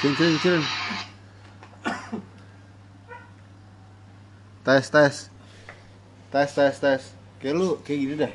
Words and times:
Cing, 0.00 0.14
cing, 0.16 0.36
cing. 0.42 0.62
Tes, 4.64 4.84
tes. 4.88 5.14
Tes, 6.32 6.50
tes, 6.52 6.74
tes. 6.80 7.02
Kayak 7.40 7.54
lu 7.56 7.68
kayak 7.84 7.98
gini 8.00 8.14
dah. 8.16 8.32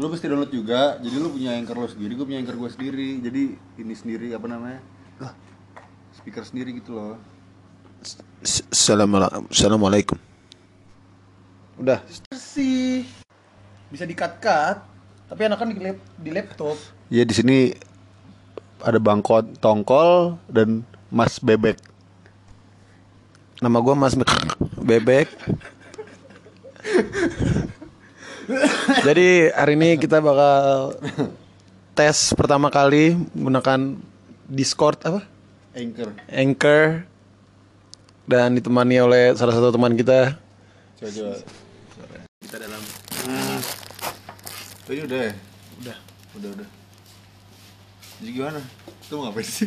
lu 0.00 0.08
pasti 0.08 0.26
download 0.30 0.52
juga, 0.54 0.96
jadi 1.02 1.16
lu 1.20 1.28
punya 1.34 1.52
anchor 1.58 1.76
lu 1.76 1.88
sendiri, 1.90 2.12
gue 2.16 2.26
punya 2.26 2.40
anchor 2.40 2.56
gue 2.56 2.70
sendiri. 2.70 3.08
Jadi 3.20 3.42
ini 3.82 3.94
sendiri 3.94 4.28
apa 4.32 4.46
namanya? 4.46 4.80
Speaker 6.16 6.46
sendiri 6.46 6.74
gitu 6.78 6.94
loh. 6.94 7.18
Assalamualaikum. 8.42 10.18
Udah. 11.78 12.02
sih 12.36 13.08
bisa 13.88 14.04
di 14.04 14.12
cut 14.12 14.40
cut 14.40 14.84
tapi 15.28 15.48
enakan 15.48 15.72
di, 15.72 15.80
lap, 15.80 15.98
di 16.20 16.30
laptop 16.32 16.76
Ya 17.12 17.24
di 17.24 17.32
sini 17.36 17.72
ada 18.82 18.98
Bang 18.98 19.22
Kon- 19.22 19.54
Tongkol 19.58 20.36
dan 20.46 20.82
Mas 21.08 21.38
Bebek. 21.38 21.78
Nama 23.58 23.78
gue 23.78 23.94
Mas 23.94 24.18
Be- 24.18 24.26
Bebek. 24.82 25.30
Jadi 29.02 29.28
hari 29.48 29.72
ini 29.78 29.94
kita 29.96 30.18
bakal 30.18 30.98
tes 31.94 32.34
pertama 32.34 32.68
kali 32.68 33.14
menggunakan 33.32 33.96
Discord 34.44 34.98
apa? 35.06 35.22
Anchor. 35.72 36.10
Anchor 36.28 36.82
dan 38.26 38.52
ditemani 38.52 38.98
oleh 38.98 39.32
salah 39.38 39.54
satu 39.54 39.70
teman 39.70 39.94
kita. 39.94 40.36
Coba 40.98 41.10
coba. 41.10 41.34
Kita 42.42 42.56
dalam 42.58 42.82
Oh, 44.82 44.90
ini 44.90 45.06
udah 45.06 45.20
ya? 45.22 45.32
Udah. 45.78 45.96
Udah, 46.34 46.50
udah. 46.58 46.81
Jadi 48.22 48.38
gimana? 48.38 48.62
Itu 49.02 49.18
mau 49.18 49.26
ngapain 49.26 49.42
sih? 49.42 49.66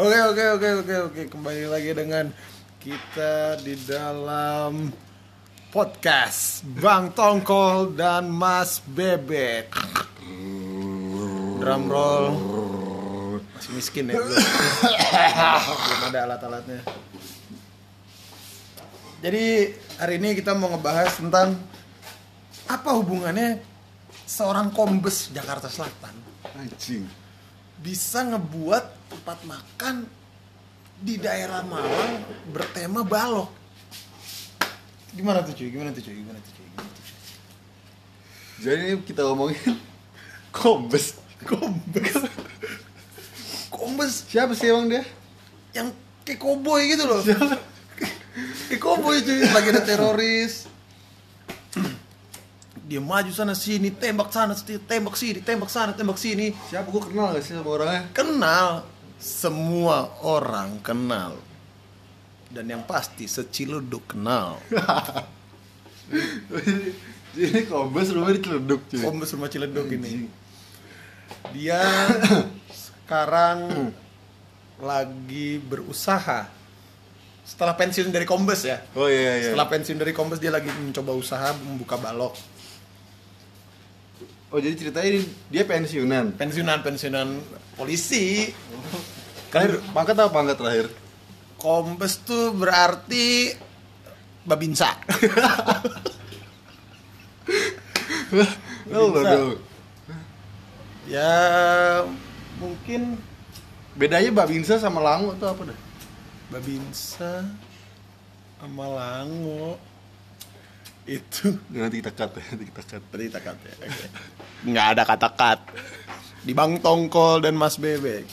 oke 0.00 0.18
oke 0.32 0.44
oke 0.56 0.68
oke 0.80 0.94
oke. 1.12 1.22
Kembali 1.28 1.68
lagi 1.68 1.92
dengan 1.92 2.32
kita 2.80 3.60
di 3.60 3.76
dalam 3.84 4.88
podcast 5.68 6.64
Bang 6.80 7.12
Tongkol 7.12 8.00
dan 8.00 8.32
Mas 8.32 8.80
Bebek. 8.80 9.76
Drum 11.60 11.84
roll. 11.92 12.32
Masih 13.60 13.76
miskin 13.76 14.08
ya? 14.08 14.16
Belum, 14.16 14.40
belum 14.40 16.00
ada 16.00 16.32
alat-alatnya. 16.32 16.80
Jadi 19.20 19.76
hari 20.00 20.16
ini 20.16 20.32
kita 20.32 20.56
mau 20.56 20.72
ngebahas 20.72 21.12
tentang 21.12 21.60
apa 22.72 22.96
hubungannya 22.96 23.75
seorang 24.26 24.74
kombes 24.74 25.30
Jakarta 25.30 25.70
Selatan 25.70 26.14
Anjing. 26.58 27.06
bisa 27.78 28.26
ngebuat 28.26 28.84
tempat 29.08 29.38
makan 29.46 29.96
di 30.96 31.20
daerah 31.20 31.60
Malang 31.62 32.24
bertema 32.50 33.04
balok. 33.04 33.52
Gimana 35.12 35.44
tuh 35.44 35.52
cuy? 35.54 35.68
Gimana 35.70 35.92
tuh 35.92 36.02
cuy? 36.02 36.14
Gimana 36.16 36.38
tuh 36.40 36.52
cuy? 36.52 36.64
Gimana 36.66 36.88
tuh 36.88 37.02
cuy? 37.04 37.16
Jadi 38.56 38.80
ini 38.80 38.94
kita 39.04 39.20
ngomongin 39.24 39.76
kombes. 40.56 41.20
Kombes. 41.44 42.16
Kombes 43.68 44.24
Siapa 44.26 44.56
sih 44.56 44.72
emang 44.72 44.88
dia? 44.88 45.04
yang 45.76 45.92
kayak 46.24 46.40
koboi 46.40 46.88
gitu 46.88 47.04
loh. 47.04 47.20
kayak 47.20 48.80
koboi 48.80 49.20
cuy, 49.20 49.44
lagi 49.44 49.68
ada 49.68 49.84
teroris. 49.84 50.64
Dia 52.86 53.02
maju 53.02 53.34
sana 53.34 53.58
sini, 53.58 53.90
tembak 53.90 54.30
sana, 54.30 54.54
sini, 54.54 54.78
tembak 54.78 55.18
sini, 55.18 55.42
tembak 55.42 55.66
sana, 55.66 55.90
tembak 55.90 56.14
sini. 56.22 56.54
Siapa? 56.70 56.86
Gue 56.86 57.02
kenal 57.02 57.34
gak 57.34 57.42
sih 57.42 57.58
sama 57.58 57.70
orangnya? 57.74 58.02
kenal. 58.14 58.86
Semua 59.18 60.12
orang 60.22 60.78
kenal. 60.86 61.34
Dan 62.46 62.70
yang 62.70 62.86
pasti 62.86 63.26
seciluduk 63.26 64.14
kenal. 64.14 64.62
Jadi 67.36 67.66
kombes 67.66 68.14
rumahnya 68.14 68.38
diceluduk 68.38 68.80
cuy. 68.86 69.02
kombes 69.02 69.34
rumah 69.34 69.50
ciledug 69.50 69.90
ini. 69.90 70.30
Dia 71.50 71.82
sekarang 72.86 73.90
lagi 74.78 75.58
berusaha. 75.58 76.46
Setelah 77.42 77.74
pensiun 77.74 78.14
dari 78.14 78.24
kombes 78.24 78.62
ya. 78.62 78.78
Oh 78.94 79.10
iya 79.10 79.42
iya. 79.42 79.50
setelah 79.50 79.66
pensiun 79.66 79.98
dari 79.98 80.14
kombes 80.14 80.38
dia 80.38 80.54
lagi 80.54 80.70
mencoba 80.70 81.18
usaha 81.18 81.50
membuka 81.66 81.98
balok 81.98 82.34
Oh 84.54 84.62
jadi 84.62 84.74
ceritanya 84.78 85.08
ini 85.18 85.20
dia 85.50 85.66
pensiunan. 85.66 86.38
pensiunan 86.38 86.78
pensiunan 86.80 87.28
polisi 87.74 88.54
Terakhir 89.50 89.80
pangkat 89.90 90.16
apa 90.20 90.30
pangkat 90.30 90.56
terakhir? 90.60 90.86
kombes 91.56 92.20
tuh 92.20 92.52
berarti 92.52 93.56
babinsa 94.44 94.92
aduh. 98.92 99.56
ya 101.08 101.32
mungkin 102.60 103.16
Bedanya 103.96 104.28
Babinsa 104.28 104.76
sama 104.76 105.00
Lango 105.00 105.32
tuh 105.40 105.48
apa 105.48 105.72
dah? 105.72 105.78
babinsa 106.46 107.42
sama 108.60 108.86
lango 108.86 109.74
itu 111.06 111.54
Nanti 111.70 112.02
kita 112.02 112.10
cut 112.12 112.34
ya, 112.34 112.44
nanti 112.50 112.64
kita 112.66 112.82
cut. 112.82 113.02
berarti 113.06 113.24
kita 113.28 113.40
cut 113.40 113.58
ya 113.58 113.74
oke. 113.80 114.06
nggak 114.66 114.86
ada 114.92 115.02
kata 115.02 115.28
cut 115.30 115.60
di 116.42 116.52
bang 116.52 116.78
tongkol 116.78 117.38
dan 117.38 117.54
mas 117.54 117.74
bebek 117.74 118.26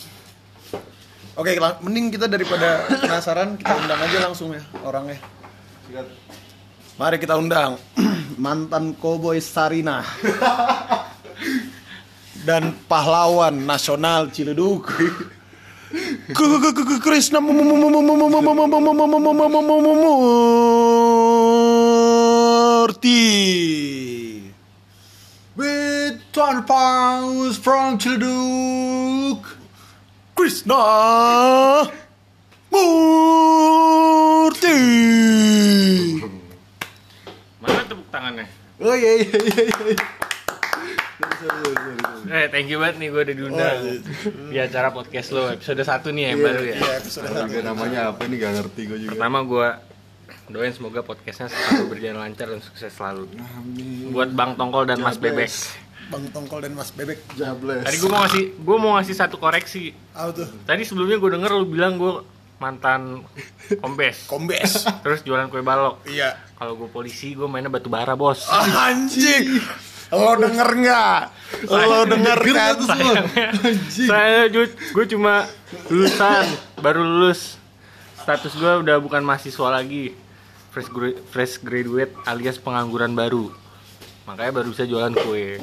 oke 1.34 1.51
lang- 1.53 1.79
mending 1.81 2.09
kita 2.09 2.25
daripada 2.25 2.81
penasaran 2.89 3.53
kita 3.56 3.73
undang 3.75 4.00
aja 4.00 4.17
langsung 4.23 4.50
ya 4.51 4.61
orangnya 4.81 5.17
mari 6.94 7.17
kita 7.17 7.38
undang 7.38 7.78
mantan 8.35 8.94
koboi 8.94 9.38
Sarina 9.38 10.01
dan 12.44 12.73
pahlawan 12.85 13.53
nasional 13.55 14.29
Ciledug 14.29 14.90
Krishna 17.00 17.38
Murti 22.84 24.44
With 25.56 26.20
20 26.36 26.68
pounds 26.68 27.56
from 27.56 27.96
Ciledug. 27.96 29.40
Krishna 30.36 30.84
Murti 32.68 33.00
Mana 37.64 37.88
tepuk 37.88 38.04
tangannya? 38.12 38.52
Oh 38.84 38.92
iya 38.92 39.12
iya 39.16 39.32
iya. 39.32 39.64
iya. 39.64 40.04
Eh, 42.34 42.52
thank 42.52 42.68
you 42.68 42.84
banget 42.84 43.00
nih 43.00 43.08
gue 43.16 43.22
udah 43.24 43.36
diundang 43.40 43.80
di 44.52 44.60
acara 44.60 44.92
podcast 44.92 45.32
lo 45.32 45.48
episode 45.48 45.88
1 45.88 46.12
nih 46.12 46.36
yang 46.36 46.44
baru 46.44 46.68
ya. 46.68 46.76
Iya, 46.84 47.00
episode 47.00 47.32
Tahu 47.32 47.48
juga 47.48 47.64
namanya 47.64 48.12
apa 48.12 48.28
ini 48.28 48.36
gak 48.44 48.60
ngerti 48.60 48.82
gue 48.92 49.08
juga. 49.08 49.16
Pertama 49.16 49.40
gue 49.48 49.93
doain 50.53 50.69
semoga 50.69 51.02
podcastnya 51.02 51.50
selalu 51.50 51.97
berjalan 51.97 52.30
lancar 52.30 52.46
dan 52.46 52.62
sukses 52.62 52.94
selalu. 52.94 53.25
Amin. 53.58 54.14
Buat 54.14 54.38
Bang 54.38 54.53
Tongkol 54.53 54.86
dan 54.86 55.02
Mas 55.02 55.18
Bebek. 55.18 55.50
Bang 56.14 56.30
Tongkol 56.30 56.62
dan 56.62 56.78
Mas 56.78 56.94
Bebek 56.94 57.25
Jables. 57.34 57.81
Tadi 57.81 57.97
gue 57.97 58.09
mau 58.14 58.22
ngasih 58.22 58.46
gue 58.62 58.78
mau 58.78 58.91
ngasih 59.02 59.16
satu 59.18 59.41
koreksi. 59.41 59.97
Apa 60.14 60.30
tuh? 60.30 60.47
Tadi 60.69 60.86
sebelumnya 60.86 61.18
gue 61.18 61.30
denger 61.34 61.52
lu 61.58 61.66
bilang 61.66 61.97
gue 61.97 62.22
mantan 62.62 63.25
kombes. 63.81 64.30
Kombes 64.30 64.86
Terus 65.03 65.25
jualan 65.25 65.50
kue 65.50 65.66
balok. 65.66 66.06
Iya 66.06 66.38
Kalau 66.53 66.78
gue 66.78 66.85
polisi 66.85 67.34
gue 67.34 67.50
mainnya 67.50 67.74
batu 67.74 67.90
bara 67.90 68.14
bos. 68.14 68.46
Anjing 68.53 69.58
Lo 70.14 70.38
denger 70.38 70.70
nggak? 70.70 71.20
Lo 71.66 72.06
denger 72.06 72.40
kan? 72.53 72.76
Sayangnya, 72.78 73.47
saya 73.90 74.41
gue 74.53 75.05
cuma 75.09 75.50
lulusan 75.90 76.46
baru 76.78 77.02
lulus. 77.02 77.58
Status 78.22 78.53
gue 78.53 78.85
udah 78.85 79.02
bukan 79.02 79.26
mahasiswa 79.26 79.73
lagi. 79.73 80.14
Fresh 80.73 80.90
gra- 80.90 81.22
fresh 81.29 81.61
graduate 81.61 82.17
alias 82.25 82.58
pengangguran 82.58 83.14
baru. 83.14 83.53
Makanya 84.25 84.52
baru 84.58 84.73
bisa 84.73 84.90
jualan 84.90 85.14
kue. 85.14 85.61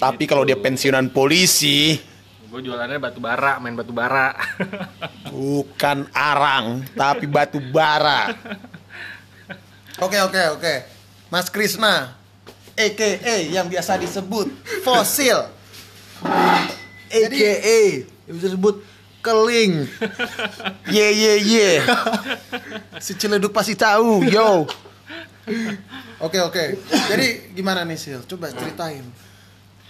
Tapi 0.00 0.24
kalau 0.24 0.48
dia 0.48 0.56
pensiunan 0.56 1.12
polisi 1.12 2.00
Gue 2.50 2.64
jualannya 2.64 2.96
batu 2.98 3.20
bara, 3.20 3.60
main 3.60 3.76
batu 3.76 3.92
bara. 3.92 4.32
Bukan 5.30 6.08
arang 6.10 6.82
Tapi 6.96 7.28
batu 7.28 7.60
bara 7.60 8.32
Oke 10.00 10.16
oke 10.24 10.56
oke 10.56 10.74
Mas 11.28 11.52
Krisna 11.52 12.16
AKA 12.74 13.52
yang 13.52 13.68
biasa 13.68 14.00
disebut 14.00 14.48
Fosil 14.80 15.36
AKA 17.12 18.08
yang 18.26 18.34
bisa 18.40 18.48
disebut 18.50 18.80
keling. 19.20 19.86
Ye 20.88 21.06
ye 21.12 21.34
ye 21.40 21.68
Si 22.98 23.14
Ciledug 23.16 23.52
pasti 23.54 23.76
tahu 23.76 24.24
Yo 24.26 24.66
Oke 26.20 26.38
oke 26.40 26.64
Jadi 26.88 27.54
gimana 27.56 27.84
nih 27.86 27.96
Sil? 28.00 28.20
Coba 28.28 28.52
ceritain 28.52 29.04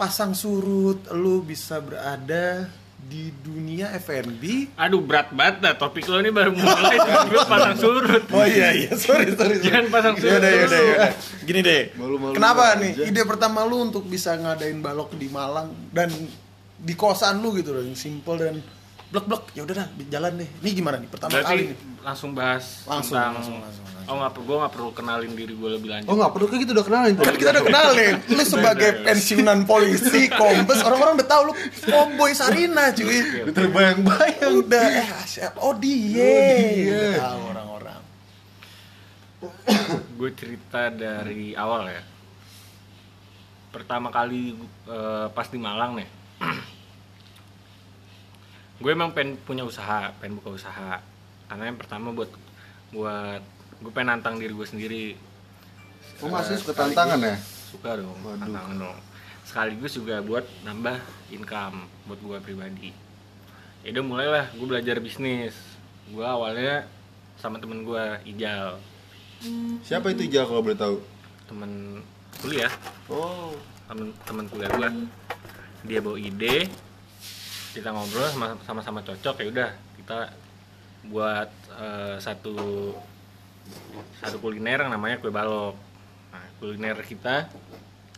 pasang 0.01 0.33
surut 0.33 1.13
lu 1.13 1.45
bisa 1.45 1.77
berada 1.83 2.71
di 3.01 3.33
dunia 3.45 3.93
F&B 3.97 4.73
Aduh 4.77 5.01
berat 5.05 5.33
banget 5.33 5.61
dah 5.61 5.75
topik 5.77 6.05
lo 6.09 6.21
ini 6.21 6.33
baru 6.33 6.53
mulai 6.53 6.97
gue 7.29 7.43
pasang 7.49 7.77
surut. 7.77 8.25
Oh 8.33 8.45
iya 8.45 8.73
iya, 8.77 8.93
sorry 8.97 9.33
sorry. 9.33 9.57
sorry. 9.61 9.65
Jangan 9.65 9.85
pasang 9.89 10.15
surut. 10.21 10.37
Yaudah, 10.37 10.51
yaudah, 10.53 10.81
yaudah. 10.81 11.13
Gini 11.45 11.61
deh. 11.65 11.83
Malu-malu 11.97 12.33
Kenapa 12.37 12.77
aja. 12.77 12.81
nih 12.81 12.93
ide 13.09 13.23
pertama 13.25 13.65
lu 13.65 13.89
untuk 13.89 14.05
bisa 14.05 14.37
ngadain 14.37 14.81
balok 14.81 15.17
di 15.17 15.29
Malang 15.33 15.73
dan 15.93 16.13
di 16.81 16.95
kosan 16.97 17.45
lu 17.45 17.53
gitu 17.57 17.77
loh, 17.77 17.85
yang 17.85 17.97
simple 17.97 18.41
dan 18.41 18.57
blek-blek. 19.11 19.43
Ya 19.59 19.63
udah 19.67 19.75
dah, 19.75 19.87
jalan 20.07 20.33
deh. 20.39 20.49
Ini 20.63 20.71
gimana 20.71 20.97
nih 20.97 21.11
pertama 21.11 21.31
kali 21.31 21.43
Berarti 21.43 21.63
nih? 21.67 21.77
langsung 22.01 22.31
bahas 22.33 22.65
Langsung, 22.87 23.15
tentang 23.19 23.33
langsung, 23.37 23.57
langsung, 23.59 23.85
langsung. 23.85 24.07
Oh 24.07 24.17
nggak 24.19 24.33
perlu, 24.35 24.45
gue 24.47 24.57
nggak 24.59 24.73
perlu 24.75 24.91
kenalin 24.91 25.33
diri 25.35 25.55
gue 25.55 25.71
lebih 25.71 25.89
lanjut. 25.91 26.09
Oh 26.11 26.15
nggak 26.15 26.33
perlu 26.35 26.47
kayak 26.47 26.61
gitu 26.63 26.73
udah 26.73 26.87
kenalin 26.87 27.13
tuh. 27.15 27.25
Kan 27.27 27.35
kita 27.37 27.51
udah 27.53 27.65
kenalin, 27.67 28.15
lu 28.39 28.43
sebagai 28.43 28.91
pensiunan 29.03 29.59
polisi, 29.65 30.23
kombes, 30.31 30.81
orang-orang 30.83 31.15
udah 31.21 31.29
tahu 31.29 31.43
lu 31.47 31.55
cowboy 31.85 32.31
Sarina 32.33 32.85
cuy. 32.91 33.19
Udah 33.47 33.55
terbayang-bayang. 33.55 34.53
Udah, 34.63 34.85
eh 34.99 35.09
siapa? 35.27 35.59
Oh 35.59 35.75
dia. 35.75 36.35
Udah 36.91 37.15
tahu 37.19 37.41
orang-orang. 37.51 38.01
gue 39.91 40.31
cerita 40.35 40.91
dari 40.91 41.55
awal 41.55 41.89
ya. 41.89 42.03
Pertama 43.71 44.11
kali 44.11 44.55
eh, 44.87 45.27
pas 45.31 45.47
di 45.47 45.59
Malang 45.59 45.99
nih. 45.99 46.09
gue 48.81 48.91
emang 48.91 49.13
pengen 49.13 49.37
punya 49.39 49.63
usaha, 49.63 50.11
pengen 50.19 50.41
buka 50.41 50.57
usaha. 50.57 50.99
Karena 51.47 51.69
yang 51.69 51.77
pertama 51.77 52.11
buat 52.11 52.31
buat 52.91 53.43
gue 53.79 53.93
pengen 53.93 54.17
nantang 54.17 54.37
diri 54.37 54.51
gue 54.51 54.65
sendiri. 54.65 55.07
Oh 56.21 56.29
masih 56.29 56.57
Eh, 56.57 56.61
suka 56.61 56.73
tantangan 56.75 57.21
ya? 57.21 57.37
Suka 57.71 57.97
dong, 57.97 58.17
Waduh. 58.21 58.41
tantangan 58.41 58.77
dong. 58.77 58.99
Sekaligus 59.45 59.93
juga 59.95 60.21
buat 60.21 60.45
nambah 60.63 60.97
income 61.31 61.85
buat 62.05 62.19
gue 62.19 62.39
pribadi. 62.41 62.91
Ya 63.81 63.93
udah 63.93 64.05
mulailah 64.05 64.45
gue 64.53 64.67
belajar 64.67 64.97
bisnis. 64.99 65.57
Gue 66.07 66.23
awalnya 66.23 66.85
sama 67.37 67.57
temen 67.57 67.83
gue 67.83 68.05
Ijal, 68.27 68.77
Siapa 69.81 70.13
itu 70.13 70.29
Ijal 70.29 70.45
kalau 70.45 70.61
boleh 70.61 70.77
tahu? 70.77 70.97
temen 71.47 72.05
kuliah. 72.39 72.71
Oh. 73.09 73.57
temen 73.89 74.15
temen 74.23 74.47
kuliah 74.47 74.71
gua 74.71 74.87
dia 75.83 75.99
bawa 75.99 76.15
ide 76.15 76.71
kita 77.71 77.95
ngobrol 77.95 78.27
sama 78.35 78.47
sama-sama 78.67 79.01
cocok 79.07 79.35
ya 79.41 79.47
udah 79.47 79.71
kita 80.03 80.19
buat 81.07 81.51
eh, 81.79 82.17
satu 82.19 82.57
satu 84.21 84.37
kuliner 84.43 84.83
yang 84.83 84.93
namanya 84.93 85.23
kue 85.23 85.31
balok. 85.31 85.79
Nah 86.35 86.45
kuliner 86.59 86.99
kita 87.01 87.47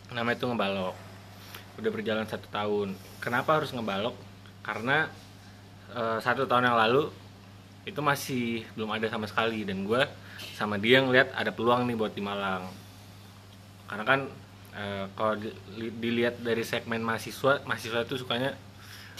namanya 0.09 0.37
itu 0.41 0.45
ngebalok. 0.49 0.95
Udah 1.79 1.89
berjalan 1.93 2.25
satu 2.25 2.49
tahun. 2.49 2.97
Kenapa 3.21 3.61
harus 3.61 3.69
ngebalok? 3.71 4.17
Karena 4.65 5.07
eh, 5.93 6.19
satu 6.19 6.49
tahun 6.49 6.73
yang 6.73 6.77
lalu 6.77 7.13
itu 7.83 7.99
masih 7.99 8.63
belum 8.73 8.95
ada 8.95 9.07
sama 9.11 9.27
sekali 9.27 9.67
dan 9.67 9.83
gua 9.83 10.07
sama 10.55 10.79
dia 10.79 11.03
ngeliat 11.03 11.35
ada 11.35 11.51
peluang 11.53 11.85
nih 11.85 11.95
buat 11.99 12.13
di 12.15 12.23
Malang. 12.25 12.67
Karena 13.85 14.03
kan 14.03 14.19
eh, 14.73 15.05
kalau 15.13 15.37
di- 15.37 15.55
li- 15.77 15.93
dilihat 15.93 16.41
dari 16.41 16.65
segmen 16.65 17.05
mahasiswa 17.05 17.61
mahasiswa 17.69 18.01
itu 18.01 18.17
sukanya 18.17 18.57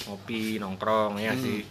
ngopi 0.03 0.57
nongkrong 0.57 1.17
ya 1.17 1.33
sih 1.35 1.63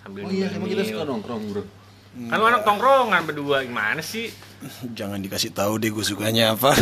sambil 0.00 0.24
Oh 0.24 0.32
iya, 0.32 0.48
emang 0.50 0.68
kita 0.68 0.84
suka 0.84 1.04
nongkrong 1.04 1.42
bro. 1.50 1.62
kan 2.10 2.36
lu 2.36 2.46
anak 2.46 2.62
tongkrongan 2.64 3.22
berdua 3.22 3.62
gimana 3.62 4.00
sih 4.00 4.30
Jangan 4.98 5.20
dikasih 5.20 5.56
tahu 5.56 5.80
deh 5.80 5.88
gue 5.88 6.04
sukanya 6.04 6.52
apa. 6.52 6.76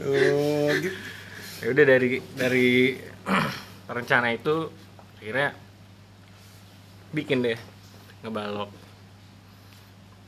Duh, 0.00 0.72
gitu. 0.80 0.96
ya 1.60 1.66
udah 1.70 1.84
dari 1.86 2.08
dari 2.34 2.68
rencana 3.94 4.32
itu 4.32 4.70
akhirnya 5.18 5.52
bikin 7.12 7.44
deh 7.44 7.58
ngebalok 8.22 8.70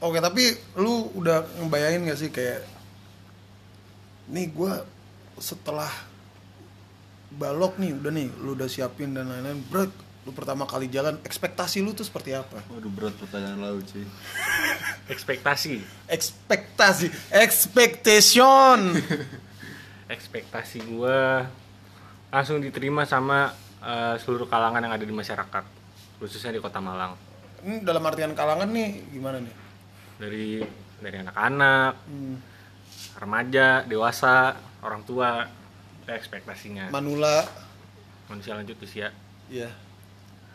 Oke, 0.02 0.18
tapi 0.18 0.50
lu 0.74 1.14
udah 1.14 1.46
ngebayangin 1.62 2.10
gak 2.10 2.18
sih 2.18 2.30
kayak 2.34 2.66
nih 4.26 4.50
gue 4.50 4.72
setelah 5.38 5.86
balok 7.36 7.80
nih 7.80 7.96
udah 7.96 8.12
nih 8.12 8.28
lu 8.40 8.52
udah 8.56 8.68
siapin 8.68 9.12
dan 9.16 9.28
lain-lain. 9.28 9.60
Bro 9.68 9.88
lu 10.22 10.30
pertama 10.30 10.62
kali 10.70 10.86
jalan 10.86 11.18
ekspektasi 11.26 11.82
lu 11.82 11.90
tuh 11.92 12.06
seperti 12.06 12.30
apa? 12.30 12.62
Waduh 12.70 12.92
berat 12.94 13.14
pertanyaan 13.18 13.58
laut 13.58 13.82
sih. 13.92 14.06
ekspektasi. 15.10 15.82
Ekspektasi. 16.06 17.06
Expectation 17.34 18.78
ekspektasi 20.14 20.78
gua 20.92 21.48
langsung 22.28 22.60
diterima 22.60 23.08
sama 23.08 23.50
eh, 23.80 24.14
seluruh 24.20 24.46
kalangan 24.46 24.84
yang 24.84 24.92
ada 24.94 25.04
di 25.04 25.14
masyarakat 25.14 25.64
khususnya 26.20 26.54
di 26.54 26.60
kota 26.62 26.78
Malang. 26.78 27.16
Ini 27.64 27.82
dalam 27.82 28.02
artian 28.06 28.36
kalangan 28.36 28.70
nih 28.70 29.10
gimana 29.10 29.42
nih? 29.42 29.54
Dari 30.20 30.46
dari 31.02 31.16
anak-anak 31.18 31.92
Hmm, 32.06 32.36
remaja 33.18 33.82
dewasa 33.82 34.54
orang 34.86 35.02
tua 35.02 35.42
ekspektasinya. 36.08 36.90
Manula. 36.90 37.46
Manusia 38.26 38.56
lanjut 38.56 38.78
usia 38.82 39.12
ya. 39.52 39.68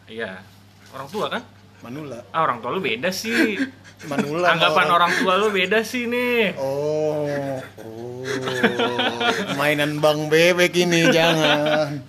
Iya. 0.10 0.42
Orang 0.92 1.08
tua 1.12 1.30
kan? 1.30 1.44
Manula. 1.86 2.26
Ah 2.34 2.42
orang 2.42 2.58
tua 2.64 2.74
lu 2.74 2.82
beda 2.82 3.14
sih. 3.14 3.62
Manula 4.12 4.58
anggapan 4.58 4.88
orang 4.90 5.12
tua 5.22 5.34
lu 5.38 5.54
beda 5.54 5.86
sih 5.86 6.10
nih. 6.10 6.58
Oh 6.58 7.30
oh. 7.86 8.26
Mainan 9.60 10.02
bang 10.02 10.20
bebek 10.26 10.74
ini 10.74 11.14
jangan. 11.14 12.02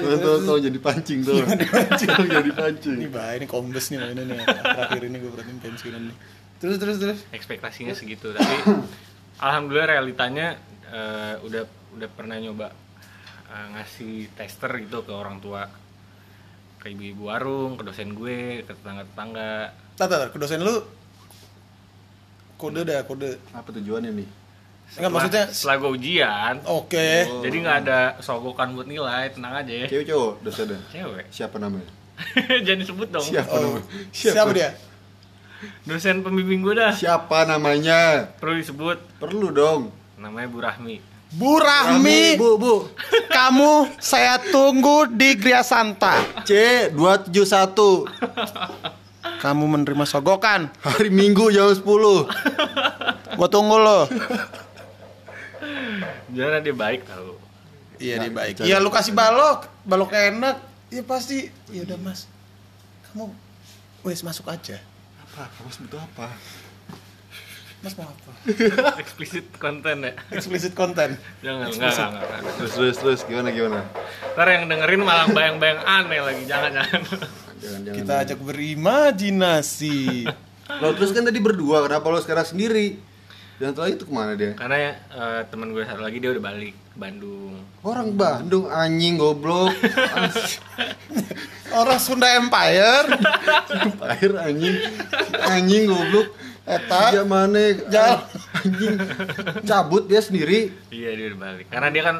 Tuh, 0.00 0.16
tuh, 0.16 0.36
tuh, 0.46 0.56
jadi 0.64 0.78
pancing 0.80 1.20
tuh. 1.20 1.44
Tuh, 1.44 1.56
jadi 2.40 2.52
pancing. 2.56 2.96
ini 2.96 3.08
bah 3.10 3.36
ini 3.36 3.44
kombes 3.44 3.92
nih 3.92 3.98
mainan 4.00 4.32
nih 4.32 4.46
terakhir 4.46 5.02
ini 5.04 5.16
gue 5.20 5.30
perhatiin 5.34 5.58
pensiunan 5.60 6.02
nih. 6.08 6.16
Terus 6.62 6.76
terus 6.78 6.96
terus. 7.02 7.18
Ekspektasinya 7.34 7.92
segitu 7.92 8.32
tapi 8.32 8.54
alhamdulillah 9.40 9.88
realitanya 9.98 10.60
eh, 10.88 11.34
udah 11.42 11.79
udah 11.96 12.08
pernah 12.10 12.36
nyoba 12.38 12.70
eh, 13.50 13.66
ngasih 13.76 14.30
tester 14.38 14.70
gitu 14.82 15.02
ke 15.02 15.12
orang 15.12 15.42
tua. 15.42 15.66
Ke 16.80 16.88
ibu-ibu 16.96 17.28
warung 17.28 17.76
ke 17.76 17.84
dosen 17.84 18.16
gue 18.16 18.64
ke 18.64 18.72
tetangga-tetangga. 18.72 19.74
Tata, 20.00 20.32
ke 20.32 20.38
dosen 20.40 20.64
lu? 20.64 20.80
Kode 22.56 22.84
dah 22.88 23.04
kode. 23.04 23.36
Apa 23.52 23.68
tujuannya 23.72 24.12
nih? 24.16 24.28
Enggak 24.98 25.10
maksudnya 25.12 25.44
setelah 25.52 25.76
gue 25.78 25.90
ujian. 26.00 26.54
Oke. 26.66 27.28
Jadi 27.44 27.56
nggak 27.62 27.78
ada 27.86 28.00
sogokan 28.18 28.74
buat 28.74 28.88
nilai 28.88 29.30
tenang 29.30 29.62
aja 29.62 29.72
ya. 29.84 29.86
Cewek 29.86 30.06
cowok 30.08 30.32
dosennya? 30.42 30.80
cewek. 30.90 31.24
Siapa 31.30 31.56
namanya? 31.60 31.90
jangan 32.66 32.80
disebut 32.84 33.08
dong. 33.12 33.24
Siapa 33.24 33.54
oh, 33.54 33.60
namanya? 33.60 33.84
siapa? 34.12 34.52
Dia? 34.56 34.70
Dosen 35.84 36.24
pembimbing 36.24 36.64
gue 36.64 36.74
dah. 36.74 36.92
Siapa 36.96 37.44
namanya? 37.44 38.32
perlu 38.40 38.56
disebut. 38.58 38.98
Perlu 39.20 39.52
dong. 39.52 39.82
namanya 40.20 40.52
Bu 40.52 40.60
Rahmi 40.60 41.09
Bu 41.30 41.62
Rahmi 41.62 42.34
Bu, 42.34 42.58
Bu. 42.58 42.90
kamu 43.38 43.86
saya 44.02 44.42
tunggu 44.50 45.06
di 45.06 45.38
Gria 45.38 45.62
Santa. 45.62 46.18
C 46.42 46.90
271 46.90 48.02
kamu 49.38 49.64
menerima 49.78 50.04
sogokan. 50.10 50.74
Hari 50.82 51.08
Minggu 51.14 51.54
jam 51.54 51.70
10. 51.70 51.86
gua 53.38 53.48
tunggu 53.48 53.78
lo. 53.78 54.10
Jangan 56.34 56.60
dia 56.66 56.74
baik 56.74 57.06
tau. 57.06 57.38
Iya 58.00 58.14
dia 58.26 58.32
baik 58.32 58.66
iya 58.66 58.76
lu 58.82 58.90
kasih 58.90 59.14
balok. 59.14 59.70
Balok 59.86 60.10
enak. 60.10 60.58
Ya 60.90 61.06
pasti. 61.06 61.46
Ya 61.70 61.86
udah 61.86 61.98
mas. 62.02 62.26
Kamu 63.06 63.30
wes 64.02 64.26
masuk 64.26 64.50
aja. 64.50 64.82
Apa? 65.22 65.46
Mas 65.62 65.78
butuh 65.78 66.02
apa? 66.02 66.26
Mas 67.80 67.94
mau 67.96 68.04
apa 68.04 68.32
eksplisit 69.02 69.46
konten 69.56 70.04
ya 70.04 70.12
explicit 70.30 70.72
content 70.72 71.16
jangan 71.40 71.68
enggak, 71.68 71.92
enggak, 71.92 72.08
enggak, 72.12 72.24
enggak. 72.28 72.54
Terus 72.56 72.72
terus 72.76 72.96
terus 72.98 73.20
gimana 73.24 73.48
gimana? 73.50 73.80
ntar 74.36 74.46
yang 74.48 74.64
dengerin 74.68 75.00
malah 75.00 75.26
bayang-bayang 75.28 75.80
aneh 75.80 76.20
lagi 76.20 76.42
jangan 76.44 76.70
jangan 76.76 77.02
Jangan 77.60 77.80
jangan. 77.84 77.96
kita 78.00 78.12
ajak 78.24 78.38
berimajinasi 78.40 79.98
Lo 80.80 80.94
terus 80.94 81.10
kan 81.10 81.26
tadi 81.26 81.42
berdua, 81.42 81.82
kenapa 81.82 82.06
lo 82.06 82.22
sekarang 82.22 82.46
sendiri? 82.46 82.94
Dan 83.58 83.74
setelah 83.74 83.90
itu 83.90 84.06
ke 84.06 84.12
mana 84.14 84.32
dia? 84.32 84.54
karena 84.54 84.76
ya 84.78 84.92
eh, 85.10 85.40
teman 85.50 85.74
gue 85.74 85.82
satu 85.82 86.00
lagi 86.00 86.16
dia 86.16 86.30
udah 86.30 86.40
balik 86.40 86.72
ke 86.72 86.96
Bandung 86.96 87.58
Orang 87.82 88.14
Bandung 88.14 88.70
anjing 88.70 89.18
goblok. 89.18 89.74
orang 91.80 91.98
Sunda 91.98 92.38
Empire 92.38 93.04
Akhir 94.00 94.32
anjing. 94.38 94.76
Anjing 95.42 95.82
goblok. 95.86 96.32
Eta. 96.70 97.02
Dia 97.10 97.24
mana? 97.26 97.64
Jal. 97.90 98.22
Anjing. 98.62 98.96
Cabut 99.66 100.06
dia 100.06 100.20
sendiri. 100.22 100.70
iya 100.94 101.10
dia 101.16 101.34
udah 101.34 101.40
balik 101.40 101.66
karena 101.70 101.88
dia 101.90 102.02
kan 102.06 102.16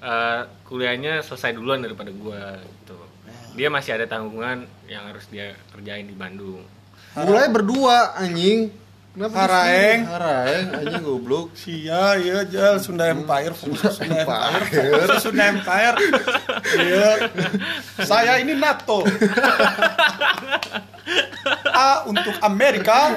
eh, 0.00 0.40
kuliahnya 0.64 1.12
selesai 1.20 1.52
duluan 1.56 1.84
daripada 1.84 2.08
gue 2.08 2.42
gitu 2.62 2.96
dia 3.52 3.68
masih 3.68 4.00
ada 4.00 4.08
tanggungan 4.08 4.64
yang 4.88 5.04
harus 5.12 5.28
dia 5.28 5.52
kerjain 5.76 6.08
di 6.08 6.16
Bandung 6.16 6.64
Mulai 7.12 7.52
berdua 7.52 8.16
anjing. 8.16 8.72
Kenapa 9.12 9.44
Haraeng. 9.44 10.08
Haraeng 10.08 10.66
aja 10.72 10.96
goblok. 11.04 11.52
Sia, 11.52 12.16
iya 12.16 12.48
jal 12.48 12.80
Sunda 12.80 13.12
Empire, 13.12 13.52
Sunda 13.52 13.92
Empire, 13.92 14.64
Sunda 15.20 15.44
Empire. 15.52 15.96
Iya. 16.80 17.28
Saya 18.08 18.40
ini 18.40 18.56
NATO. 18.56 19.04
A 21.68 22.08
untuk 22.08 22.32
Amerika, 22.40 23.12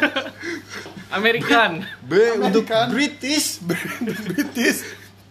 American. 1.16 1.88
B 2.04 2.44
untuk. 2.44 2.68
British. 2.92 3.64
British, 3.64 4.84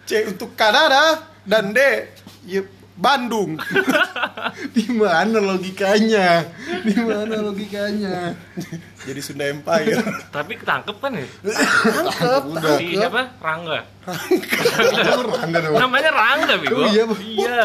C 0.08 0.32
untuk 0.32 0.56
Kanada, 0.56 1.28
dan 1.44 1.76
D 1.76 2.08
ya, 2.48 2.64
Bandung. 2.94 3.58
Di 4.76 4.86
mana 4.94 5.42
logikanya? 5.42 6.46
Di 6.86 6.94
mana 7.02 7.42
logikanya? 7.42 8.38
Jadi 9.02 9.20
Sunda 9.20 9.50
Empire. 9.50 9.98
Tapi 10.30 10.52
ketangkep 10.54 10.96
kan 11.02 11.12
ya? 11.18 11.26
Tangkep, 11.26 12.42
Udah. 12.54 12.76
Si 12.78 12.94
siapa? 12.94 13.34
Rangga. 13.42 13.82
Rangga 15.26 15.58
namanya. 15.58 15.80
Namanya 15.82 16.10
Rangga, 16.14 16.54
Bego. 16.62 16.76
Oh, 16.78 16.86
iya, 16.86 17.02
Bang. 17.02 17.20
Iya. 17.20 17.62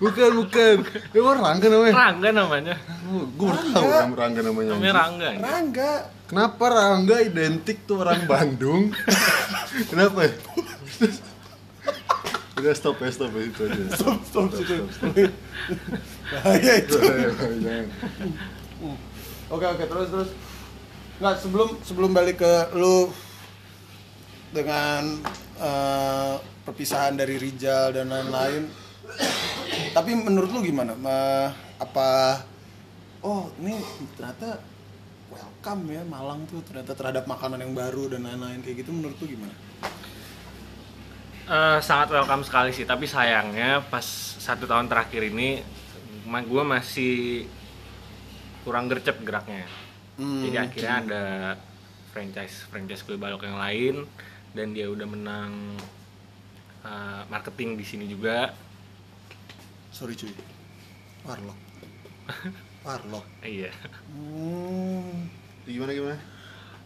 Bukan, 0.00 0.30
bukan. 0.40 0.76
Emang 1.12 1.38
Rangga 1.40 1.66
namanya? 1.68 1.94
Rangga 1.94 2.30
namanya. 2.32 2.74
Oh, 3.12 3.24
gue 3.28 3.46
baru 3.52 3.68
tahu 3.76 3.88
nama 3.92 4.14
Rangga 4.16 4.40
namanya. 4.40 4.70
Namanya. 4.72 4.92
Rangga. 4.96 5.28
Rangga. 5.36 5.92
Kenapa 6.24 6.64
Rangga 6.72 7.16
identik 7.20 7.84
tuh 7.84 8.00
orang 8.00 8.24
Bandung? 8.24 8.88
Kenapa? 9.92 10.32
Udah 12.54 12.74
stop 12.74 13.02
ya, 13.02 13.10
stop 13.10 13.34
ya 13.34 13.42
itu 13.50 13.60
aja. 13.66 13.82
Stop, 13.98 14.20
stop, 14.22 14.48
stop. 14.54 15.14
Bahaya 16.30 16.72
itu. 16.78 16.96
Jangan. 17.60 17.86
Oke 19.50 19.66
oke 19.66 19.84
terus 19.90 20.08
terus. 20.10 20.30
Nggak 21.18 21.36
sebelum 21.42 21.68
sebelum 21.82 22.10
balik 22.14 22.42
ke 22.42 22.54
lu 22.78 23.10
dengan 24.54 25.18
eh, 25.58 26.34
perpisahan 26.62 27.18
dari 27.18 27.42
Rijal 27.42 27.90
dan 27.90 28.06
lain-lain. 28.10 28.70
Tapi 29.90 30.10
menurut 30.14 30.50
lu 30.54 30.62
gimana? 30.62 30.94
Ma- 30.94 31.50
apa 31.74 32.38
oh 33.20 33.50
ini 33.58 33.74
ternyata 34.14 34.62
welcome 35.26 35.90
ya 35.90 36.02
Malang 36.06 36.46
tuh 36.46 36.62
ternyata 36.62 36.94
terhadap 36.94 37.26
makanan 37.26 37.66
yang 37.66 37.74
baru 37.74 38.14
dan 38.14 38.22
lain-lain 38.30 38.62
kayak 38.62 38.86
gitu 38.86 38.94
menurut 38.94 39.18
lu 39.18 39.26
gimana? 39.34 39.54
Eh, 41.44 41.78
sangat 41.84 42.08
welcome 42.08 42.40
sekali 42.40 42.72
sih, 42.72 42.88
tapi 42.88 43.04
sayangnya 43.04 43.84
pas 43.92 44.04
satu 44.40 44.64
tahun 44.64 44.88
terakhir 44.88 45.28
ini 45.28 45.60
gue 46.24 46.62
masih 46.64 47.44
kurang 48.64 48.88
gercep 48.88 49.20
geraknya. 49.20 49.68
Hmm, 50.16 50.48
Jadi 50.48 50.56
akhirnya 50.56 50.94
ada 51.04 51.24
franchise 52.16 52.64
franchise 52.72 53.04
kue 53.04 53.20
balok 53.20 53.44
yang 53.44 53.60
lain 53.60 54.08
dan 54.56 54.72
dia 54.72 54.88
udah 54.88 55.04
menang 55.04 55.52
eh, 56.80 57.22
marketing 57.28 57.76
di 57.76 57.84
sini 57.84 58.08
juga. 58.08 58.56
Sorry 59.92 60.16
cuy. 60.16 60.32
Warlock. 61.28 61.60
Warlock. 62.88 63.26
Iya. 63.44 63.68
Hmm. 64.16 65.28
Gimana 65.68 65.92
gimana? 65.92 66.18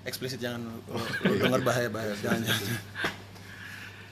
Eksplisit 0.02 0.42
jangan 0.42 0.66
lu, 0.66 0.82
lu 1.30 1.34
denger 1.46 1.62
bahaya 1.62 1.86
bahaya 1.86 2.18
jangan 2.18 2.42
jangan. 2.42 3.17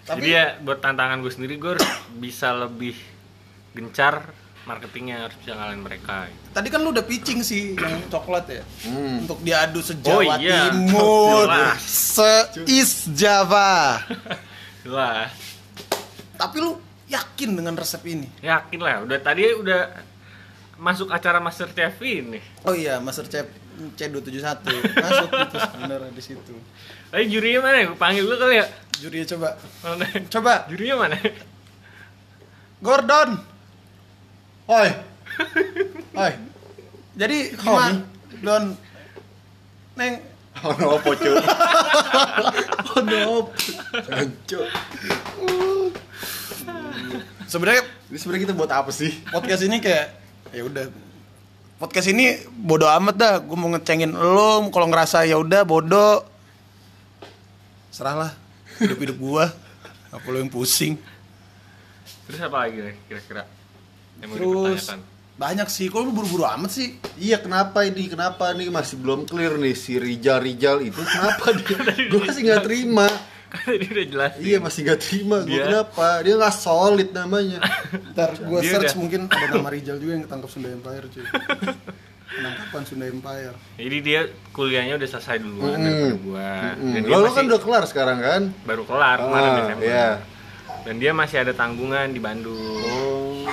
Jadi 0.06 0.28
ya 0.30 0.54
buat 0.62 0.78
tantangan 0.78 1.18
gue 1.18 1.32
sendiri 1.34 1.58
gue 1.58 1.70
harus 1.74 1.90
bisa 2.14 2.54
lebih 2.54 2.94
gencar 3.74 4.30
marketingnya 4.66 5.30
harus 5.30 5.36
bisa 5.38 5.54
ngalahin 5.54 5.82
mereka. 5.82 6.26
gitu. 6.26 6.46
Tadi 6.50 6.68
kan 6.74 6.78
lu 6.82 6.90
udah 6.90 7.06
pitching 7.06 7.40
sih 7.46 7.78
yang 7.78 8.02
coklat 8.10 8.50
ya. 8.50 8.62
Hmm. 8.86 9.22
Untuk 9.22 9.38
diadu 9.42 9.78
Oh 9.78 9.86
sejawa 9.86 10.38
iya. 10.42 10.74
Timur. 10.74 11.46
Se-East 11.78 13.14
Java. 13.14 14.02
Jelas. 14.86 15.30
Tapi 16.34 16.56
lu 16.58 16.78
yakin 17.06 17.50
dengan 17.54 17.78
resep 17.78 18.02
ini? 18.10 18.26
Yakin 18.42 18.78
lah, 18.82 19.06
udah 19.06 19.18
tadi 19.22 19.46
udah 19.54 20.02
masuk 20.76 21.14
acara 21.14 21.38
Master 21.38 21.70
Chef 21.70 21.96
ini. 22.02 22.42
Oh 22.66 22.74
iya, 22.74 22.98
Master 22.98 23.24
Chef 23.30 23.46
C271 23.76 24.66
masuk 24.98 25.30
itu 25.30 25.56
sebenarnya 25.62 26.10
di 26.10 26.22
situ. 26.24 26.54
Eh 27.14 27.24
jurinya 27.30 27.70
mana 27.70 27.76
ya? 27.80 27.84
Gue 27.92 27.98
panggil 27.98 28.24
lu 28.26 28.34
kali 28.34 28.58
ya. 28.58 28.66
Jurinya 29.00 29.26
coba. 29.36 29.48
Mana? 29.84 30.06
Coba. 30.32 30.54
Jurinya 30.72 30.96
mana? 30.96 31.16
Gordon. 32.80 33.30
Oi. 34.66 34.88
Oi. 36.16 36.32
Jadi 37.16 37.38
gimana? 37.56 38.04
Don 38.44 38.64
Neng 39.96 40.14
Oh 40.64 40.72
no, 40.72 40.96
apa 40.96 41.10
cuy? 41.12 41.36
oh 42.96 43.00
no, 43.04 43.52
Hancur. 44.08 44.64
sebenarnya 47.44 47.84
Ini 48.08 48.16
sebenarnya 48.16 48.42
kita 48.48 48.54
buat 48.56 48.72
apa 48.72 48.88
sih? 48.88 49.12
podcast 49.28 49.68
ini 49.68 49.84
kayak 49.84 50.16
ya 50.56 50.64
udah 50.64 50.88
podcast 51.76 52.08
ini 52.08 52.40
bodoh 52.48 52.88
amat 52.88 53.14
dah 53.20 53.34
gue 53.44 53.52
mau 53.52 53.68
ngecengin 53.76 54.16
lo 54.16 54.64
kalau 54.72 54.88
ngerasa 54.88 55.28
ya 55.28 55.36
udah 55.36 55.68
bodoh 55.68 56.24
serahlah 57.92 58.32
hidup 58.78 58.98
hidup 58.98 59.18
gua 59.18 59.44
apa 60.08 60.26
lo 60.26 60.36
yang 60.36 60.48
pusing 60.48 60.94
Terus 62.24 62.40
apa 62.40 62.56
lagi 62.60 62.78
kira-kira? 63.06 63.42
Yang 64.16 64.28
mau 64.28 64.34
terus 64.34 64.82
dipertanyakan? 64.82 65.00
banyak 65.36 65.68
sih 65.68 65.86
kok 65.86 66.00
lu 66.00 66.10
buru-buru 66.10 66.42
amat 66.48 66.70
sih 66.70 66.88
Iya 67.14 67.38
kenapa 67.38 67.84
ini? 67.84 68.08
Kenapa 68.08 68.50
nih 68.50 68.66
masih 68.68 68.96
belum 68.96 69.24
clear 69.24 69.54
nih 69.54 69.74
si 69.74 69.94
Rijal 69.94 70.40
Rijal 70.40 70.80
itu 70.80 70.96
kenapa 70.98 71.52
dia? 71.52 71.76
gue 72.08 72.20
masih 72.20 72.42
nggak 72.42 72.62
terima. 72.62 73.06
Kan 73.46 73.62
tadi 73.62 73.86
udah 73.86 74.06
jelas. 74.06 74.32
Iya 74.38 74.58
masih 74.58 74.80
nggak 74.82 74.98
terima. 74.98 75.36
Gue 75.40 75.52
Dia- 75.52 75.66
kenapa? 75.68 76.08
Dia 76.20 76.34
nggak 76.34 76.54
solid 76.56 77.08
namanya. 77.12 77.58
ntar 78.10 78.30
gua 78.40 78.58
Dia 78.58 78.70
search 78.72 78.90
udah- 78.90 78.98
mungkin 78.98 79.20
ada 79.26 79.46
nama 79.52 79.68
Rijal 79.68 79.96
juga 79.96 80.12
yang 80.14 80.24
ketangkap 80.24 80.48
Sunda 80.48 80.68
Empire 80.68 81.06
cuy 81.06 81.24
penangkapan 82.28 82.82
Sunda 82.82 83.06
Empire 83.06 83.54
Jadi 83.76 83.96
dia 84.00 84.20
kuliahnya 84.50 84.94
udah 84.94 85.08
selesai 85.08 85.36
duluan 85.38 85.74
Mm. 85.74 85.84
daripada 85.84 86.16
gua. 86.20 86.50
Hmm. 86.74 86.92
Dan 86.92 87.02
masih 87.04 87.32
kan 87.32 87.44
udah 87.46 87.60
kelar 87.60 87.84
sekarang 87.84 88.18
kan? 88.18 88.42
baru 88.62 88.82
kelar 88.82 89.16
kemarin 89.20 89.46
Ah, 89.46 89.56
Desember. 89.60 89.84
iya. 89.84 90.08
Dan 90.82 90.94
dia 90.96 91.12
masih 91.12 91.36
ada 91.38 91.52
tanggungan 91.52 92.06
di 92.08 92.18
Bandung. 92.18 92.82
Oh. 92.82 93.46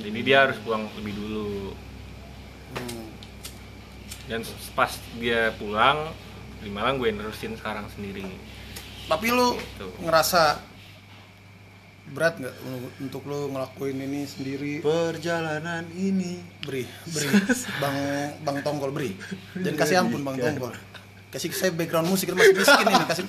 Jadi 0.00 0.18
dia 0.20 0.44
harus 0.44 0.58
pulang 0.58 0.90
lebih 0.92 1.12
dulu. 1.12 1.74
Hmm. 2.72 3.06
Dan 4.26 4.40
pas 4.72 4.90
dia 5.16 5.50
pulang 5.52 6.10
di 6.56 6.68
Malang 6.68 6.96
gue 6.96 7.10
nerusin 7.10 7.54
sekarang 7.54 7.86
sendiri. 7.88 8.26
tapi 9.02 9.26
lu 9.26 9.58
Gitu. 9.58 9.90
ngerasa 10.00 10.62
berat 12.10 12.34
nggak 12.42 12.54
untuk 13.00 13.22
lu 13.30 13.50
ngelakuin 13.54 13.98
ini 14.02 14.20
sendiri? 14.26 14.72
Perjalanan 14.82 15.86
ini. 15.94 16.42
beri 16.60 16.84
beri. 17.08 17.28
Bang 17.82 17.96
bang 18.42 18.56
tonggol 18.66 18.90
beri. 18.92 19.14
Dan 19.56 19.74
kasih 19.78 20.02
ampun 20.02 20.22
bang 20.26 20.36
tonggol 20.36 20.74
kasih 21.30 21.48
saya 21.54 21.70
background 21.70 22.10
musik 22.10 22.34
masih 22.34 22.58
miskin 22.58 22.86
ini 22.90 23.06
kasih. 23.06 23.26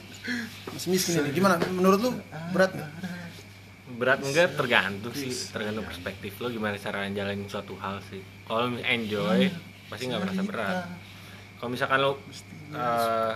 Masih 0.73 0.89
miskin 0.89 1.13
ini. 1.21 1.29
Gimana? 1.37 1.61
Menurut 1.69 1.99
lu 2.01 2.11
berat 2.49 2.73
nggak? 2.73 2.89
Berat 4.01 4.19
enggak 4.25 4.57
tergantung 4.57 5.13
sih, 5.13 5.29
tergantung 5.53 5.85
perspektif 5.85 6.33
lo 6.41 6.49
gimana 6.49 6.81
cara 6.81 7.05
jalanin 7.13 7.45
suatu 7.45 7.77
hal 7.77 8.01
sih. 8.09 8.25
Kalau 8.49 8.73
enjoy 8.81 9.53
pasti 9.85 10.03
nggak 10.09 10.21
merasa 10.25 10.41
berat. 10.41 10.77
Kalau 11.61 11.69
misalkan 11.69 11.97
lo 12.01 12.17
eh, 12.73 13.33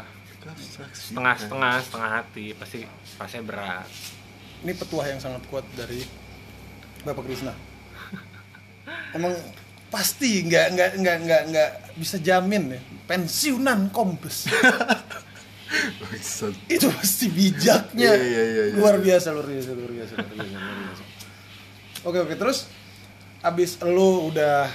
setengah-setengah, 0.89 1.73
setengah 1.85 2.09
hati 2.09 2.45
pasti 2.57 2.79
pasti 3.21 3.37
berat. 3.45 3.85
Ini 4.63 4.73
petuah 4.77 5.05
yang 5.09 5.19
sangat 5.19 5.43
kuat 5.49 5.65
dari 5.75 6.05
bapak 7.03 7.25
Krisna. 7.25 7.53
Emang 9.17 9.33
pasti 9.89 10.43
nggak 10.43 10.67
nggak 10.75 10.91
nggak 10.99 11.17
nggak 11.25 11.41
nggak 11.51 11.69
bisa 11.99 12.17
jamin 12.21 12.77
ya. 12.77 12.81
Pensiunan 13.05 13.89
kombes. 13.89 14.47
Itu 16.69 16.87
pasti 16.93 17.25
bijaknya. 17.27 18.13
Iya, 18.13 18.21
iya, 18.21 18.43
iya, 18.43 18.63
iya. 18.71 18.75
luar 18.77 19.01
biasa 19.01 19.33
luar 19.33 19.47
biasa 19.49 19.69
luar 19.73 19.91
biasa 19.91 20.13
luar 20.15 20.33
biasa, 20.33 20.55
luar 20.55 20.77
biasa. 20.85 21.03
oke 22.05 22.17
oke 22.21 22.35
terus 22.37 22.57
abis 23.41 23.81
lu 23.81 24.29
udah 24.29 24.69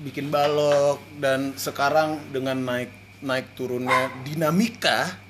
bikin 0.00 0.32
balok 0.32 1.00
dan 1.20 1.52
sekarang 1.56 2.18
dengan 2.32 2.56
naik 2.56 2.92
naik 3.20 3.54
turunnya 3.54 4.10
dinamika 4.24 5.21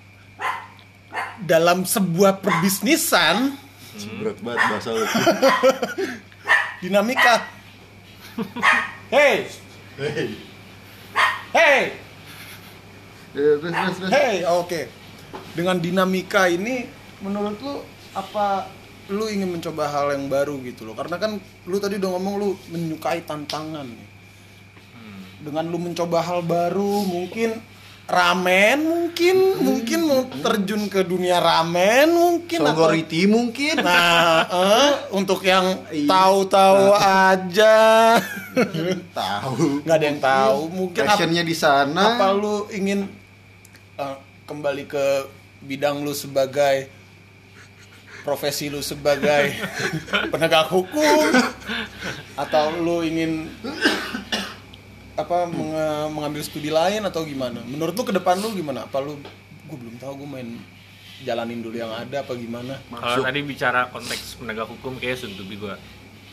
dalam 1.40 1.88
sebuah 1.88 2.44
perbisnisan 2.44 3.56
Berat 3.92 4.40
banget 4.40 4.60
bahasa 4.72 4.88
lo. 4.92 5.04
dinamika 6.82 7.34
hey 9.12 9.46
hey 11.52 12.02
terus 13.32 13.60
terus. 13.96 14.12
Hey, 14.12 14.44
oke. 14.44 14.80
Dengan 15.56 15.80
dinamika 15.80 16.48
ini, 16.48 16.84
menurut 17.24 17.56
lu 17.60 17.74
apa 18.12 18.68
lu 19.08 19.28
ingin 19.28 19.48
mencoba 19.48 19.88
hal 19.88 20.16
yang 20.16 20.28
baru 20.28 20.60
gitu 20.64 20.84
loh? 20.84 20.96
Karena 20.96 21.16
kan 21.16 21.40
lu 21.68 21.76
tadi 21.80 21.96
udah 21.96 22.10
ngomong 22.16 22.34
lu 22.38 22.48
menyukai 22.70 23.24
tantangan. 23.24 23.88
dengan 25.42 25.66
lu 25.66 25.74
mencoba 25.74 26.22
hal 26.22 26.46
baru 26.46 27.02
mungkin 27.02 27.58
ramen 28.04 28.78
mungkin 28.82 29.36
mungkin 29.58 30.00
mau 30.02 30.20
terjun 30.26 30.84
ke 30.86 31.00
dunia 31.02 31.38
ramen 31.38 32.10
mungkin 32.10 32.58
atau- 32.60 32.74
Songgoriti 32.74 33.24
mungkin. 33.24 33.78
Nah, 33.78 34.44
eh, 34.52 34.90
untuk 35.10 35.40
yang 35.40 35.86
Iya. 35.88 36.06
tahu-tahu 36.06 36.84
aja, 36.92 37.76
Tahu. 39.14 39.80
nggak 39.82 39.96
ada 39.96 40.06
yang 40.06 40.20
tahu. 40.20 40.58
Mungkin 40.68 41.02
Passionnya 41.02 41.42
di 41.42 41.54
sana. 41.54 42.16
apa 42.16 42.32
lu 42.32 42.66
ingin 42.68 43.06
eh, 43.96 44.16
kembali 44.44 44.84
ke 44.84 45.06
bidang 45.62 46.02
lu 46.02 46.12
sebagai 46.12 46.90
profesi 48.20 48.66
lu 48.66 48.78
sebagai 48.78 49.50
penegak 50.30 50.68
hukum 50.68 51.32
atau 52.34 52.70
lu 52.76 53.00
ingin 53.00 53.50
apa 55.14 55.44
menge- 55.44 55.76
mengambil 56.10 56.40
studi 56.40 56.68
lain 56.68 57.02
atau 57.02 57.22
gimana? 57.22 57.60
Menurut 57.62 57.92
lu 57.92 58.02
ke 58.02 58.12
depan 58.12 58.36
lu 58.36 58.52
gimana? 58.52 58.84
Apa 58.84 58.98
lu 58.98 59.20
gue 59.62 59.76
belum 59.78 59.96
tahu 59.96 60.12
gue 60.18 60.28
main 60.30 60.48
jalanin 61.22 61.60
dulu 61.60 61.74
yang 61.74 61.90
ada 61.90 62.20
apa 62.20 62.32
gimana? 62.34 62.80
Kalau 62.88 63.22
tadi 63.22 63.40
bicara 63.40 63.86
konteks 63.88 64.36
penegak 64.36 64.66
hukum 64.66 64.96
kayak 64.96 65.16
Suntubi 65.16 65.56
gue 65.56 65.74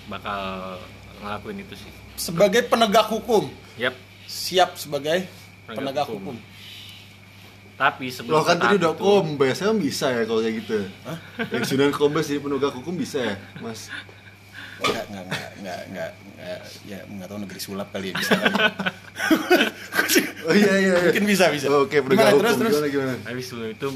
bakal 0.07 0.79
ngelakuin 1.19 1.61
itu 1.61 1.75
sih. 1.75 1.91
Sebagai 2.15 2.63
penegak 2.63 3.07
hukum, 3.07 3.47
Yap. 3.75 3.95
siap 4.25 4.75
sebagai 4.75 5.27
Penegak 5.65 5.75
penegak 5.75 6.07
hukum. 6.07 6.35
hukum. 6.35 6.37
Tapi 7.75 8.11
sebelum 8.11 8.33
Lo 8.33 8.43
kan 8.43 8.59
tadi 8.59 8.75
udah 8.75 8.91
itu- 8.91 8.99
kombes, 8.99 9.55
emang 9.61 9.79
bisa 9.79 10.11
ya 10.11 10.23
kalau 10.23 10.43
kayak 10.43 10.55
gitu? 10.57 10.77
Yang 11.47 11.63
sudah 11.65 11.85
kombes 11.93 12.27
jadi 12.27 12.41
penegak 12.41 12.73
hukum 12.73 12.91
bisa 12.93 13.19
ya, 13.23 13.35
Mas? 13.57 13.87
Enggak, 14.79 15.05
enggak, 15.09 15.23
enggak, 15.25 15.49
enggak, 15.59 15.79
enggak, 15.85 16.09
enggak, 16.39 16.59
ya 16.87 16.99
enggak 17.05 17.27
tahu 17.27 17.39
negeri 17.43 17.59
sulap 17.59 17.87
kali 17.91 18.11
ya 18.11 18.13
bisa 18.15 18.33
kali. 18.35 18.55
Oh 20.49 20.55
iya 20.55 20.73
iya. 20.81 20.95
iya. 20.97 21.11
Mungkin 21.13 21.25
bisa, 21.29 21.53
bisa. 21.53 21.69
Oke, 21.69 22.01
penegak 22.01 22.33
Gimana, 22.33 22.33
hukum 22.33 22.41
terus, 22.41 22.57
terus? 22.57 22.73
gimana 22.73 22.87
gimana? 22.89 23.13
Habis 23.29 23.45
sebelum 23.45 23.69
itu 23.69 23.87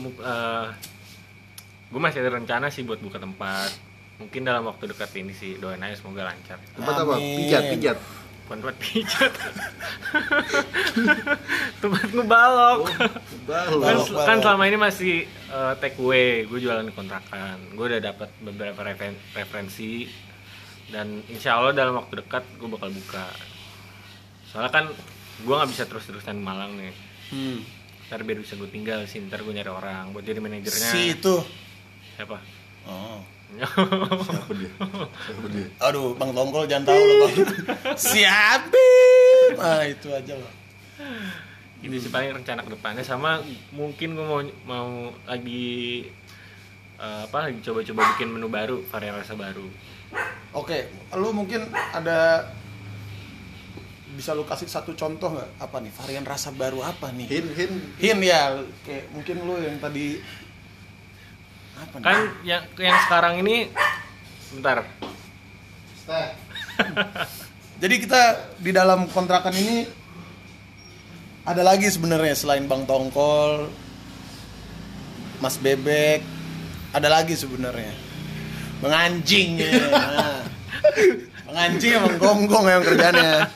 gue 1.89 2.01
masih 2.01 2.19
ada 2.21 2.31
rencana 2.33 2.67
sih 2.69 2.85
buat 2.85 3.01
buka 3.01 3.17
tempat. 3.17 3.73
Mungkin 4.21 4.41
dalam 4.45 4.65
waktu 4.65 4.89
dekat 4.89 5.09
ini 5.17 5.33
sih 5.33 5.57
doain 5.57 5.81
aja 5.81 5.97
semoga 5.97 6.29
lancar. 6.29 6.61
Tempat 6.73 6.93
apa? 6.95 7.13
Amin. 7.17 7.37
Pijat, 7.41 7.63
pijat. 7.73 7.97
Bukan 8.45 8.57
tempat 8.59 8.77
pijat. 8.77 9.31
tempat 11.81 12.07
ngebalok. 12.11 12.79
kan, 12.85 13.09
Balok. 13.47 13.81
Balok. 13.81 14.25
kan 14.25 14.37
selama 14.37 14.63
ini 14.67 14.77
masih 14.77 15.13
eh, 15.25 15.73
take 15.81 15.97
away, 15.97 16.45
gue 16.45 16.59
jualan 16.59 16.85
di 16.85 16.93
kontrakan. 16.93 17.57
Gue 17.73 17.85
udah 17.89 18.01
dapat 18.03 18.29
beberapa 18.39 18.79
referen- 18.83 19.21
referensi 19.33 20.05
dan 20.91 21.23
insya 21.31 21.59
Allah 21.61 21.71
dalam 21.71 21.95
waktu 21.95 22.19
dekat 22.19 22.43
gue 22.59 22.67
bakal 22.67 22.89
buka. 22.91 23.25
Soalnya 24.49 24.71
kan 24.73 24.85
gue 25.43 25.53
nggak 25.53 25.71
bisa 25.71 25.83
terus-terusan 25.87 26.39
di 26.39 26.43
Malang 26.43 26.75
nih. 26.75 26.93
Hmm. 27.31 27.59
Ntar 28.11 28.21
biar 28.27 28.39
bisa 28.43 28.59
gue 28.59 28.69
tinggal 28.69 29.07
sih, 29.07 29.23
ntar 29.23 29.41
gue 29.41 29.53
nyari 29.53 29.71
orang 29.71 30.11
buat 30.11 30.27
jadi 30.27 30.43
manajernya. 30.43 30.89
Si 30.91 31.17
itu. 31.17 31.35
Siapa? 32.19 32.37
Oh. 32.85 33.21
Siapa 33.53 34.53
dia? 34.57 34.71
Siapa 35.29 35.47
dia? 35.53 35.67
Aduh, 35.85 36.17
Bang 36.17 36.33
Tongkol 36.33 36.65
jangan 36.65 36.89
tahu 36.89 37.01
loh, 37.01 37.17
Bang. 37.21 37.33
Siapa? 38.13 38.85
Ah, 39.61 39.85
itu 39.85 40.09
aja 40.09 40.33
loh. 40.33 40.53
itu 41.83 41.99
sih 41.99 42.07
paling 42.07 42.31
rencana 42.31 42.63
ke 42.63 42.71
depannya 42.71 43.03
sama 43.03 43.43
mungkin 43.75 44.15
gue 44.15 44.23
mau 44.23 44.39
mau 44.63 45.11
lagi 45.27 46.07
eh, 46.95 47.21
apa 47.27 47.51
lagi 47.51 47.59
coba-coba 47.59 48.15
bikin 48.15 48.31
menu 48.31 48.47
baru 48.47 48.79
varian 48.87 49.19
rasa 49.19 49.35
baru 49.35 49.67
Oke, 50.53 50.89
lu 51.17 51.34
mungkin 51.34 51.65
ada 51.74 52.46
bisa 54.13 54.38
lu 54.38 54.46
kasih 54.46 54.70
satu 54.70 54.93
contoh 54.93 55.34
nggak 55.34 55.50
apa 55.58 55.77
nih 55.82 55.91
varian 55.98 56.25
rasa 56.25 56.53
baru 56.53 56.86
apa 56.86 57.10
nih? 57.10 57.25
Hin, 57.25 57.48
hin. 57.58 57.72
Hin 57.98 58.20
ya, 58.22 58.62
kayak 58.86 59.10
mungkin 59.10 59.41
lu 59.41 59.58
yang 59.58 59.82
tadi 59.82 60.22
apa 61.74 61.96
nih? 61.98 62.05
kan 62.05 62.17
yang 62.46 62.63
yang 62.77 62.98
sekarang 63.10 63.34
ini 63.41 63.74
bentar 64.53 64.86
Jadi 67.81 67.96
kita 68.00 68.22
di 68.61 68.72
dalam 68.72 69.09
kontrakan 69.09 69.55
ini 69.57 69.83
ada 71.44 71.66
lagi 71.66 71.90
sebenarnya 71.92 72.37
selain 72.37 72.70
Bang 72.70 72.87
Tongkol, 72.87 73.68
Mas 75.44 75.59
Bebek, 75.59 76.24
ada 76.96 77.09
lagi 77.11 77.35
sebenarnya. 77.35 78.12
Bang 78.83 78.96
Anjing 79.00 79.50
ya. 79.63 79.72
Nah. 79.87 80.43
Bang 81.48 81.57
Anjing 81.57 81.91
emang 81.96 82.15
gonggong 82.19 82.65
yang 82.67 82.83
kerjanya. 82.83 83.48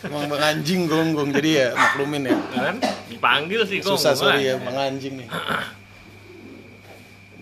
Emang 0.00 0.24
Bang 0.32 0.40
Anjing 0.40 0.88
gonggong 0.88 1.28
jadi 1.36 1.50
ya 1.52 1.68
maklumin 1.76 2.32
ya. 2.32 2.36
kan 2.56 2.76
dipanggil 3.12 3.68
sih 3.68 3.84
Susah 3.84 4.16
sorry 4.16 4.48
ya 4.48 4.56
Bang 4.56 4.80
Anjing 4.80 5.20
nih. 5.20 5.28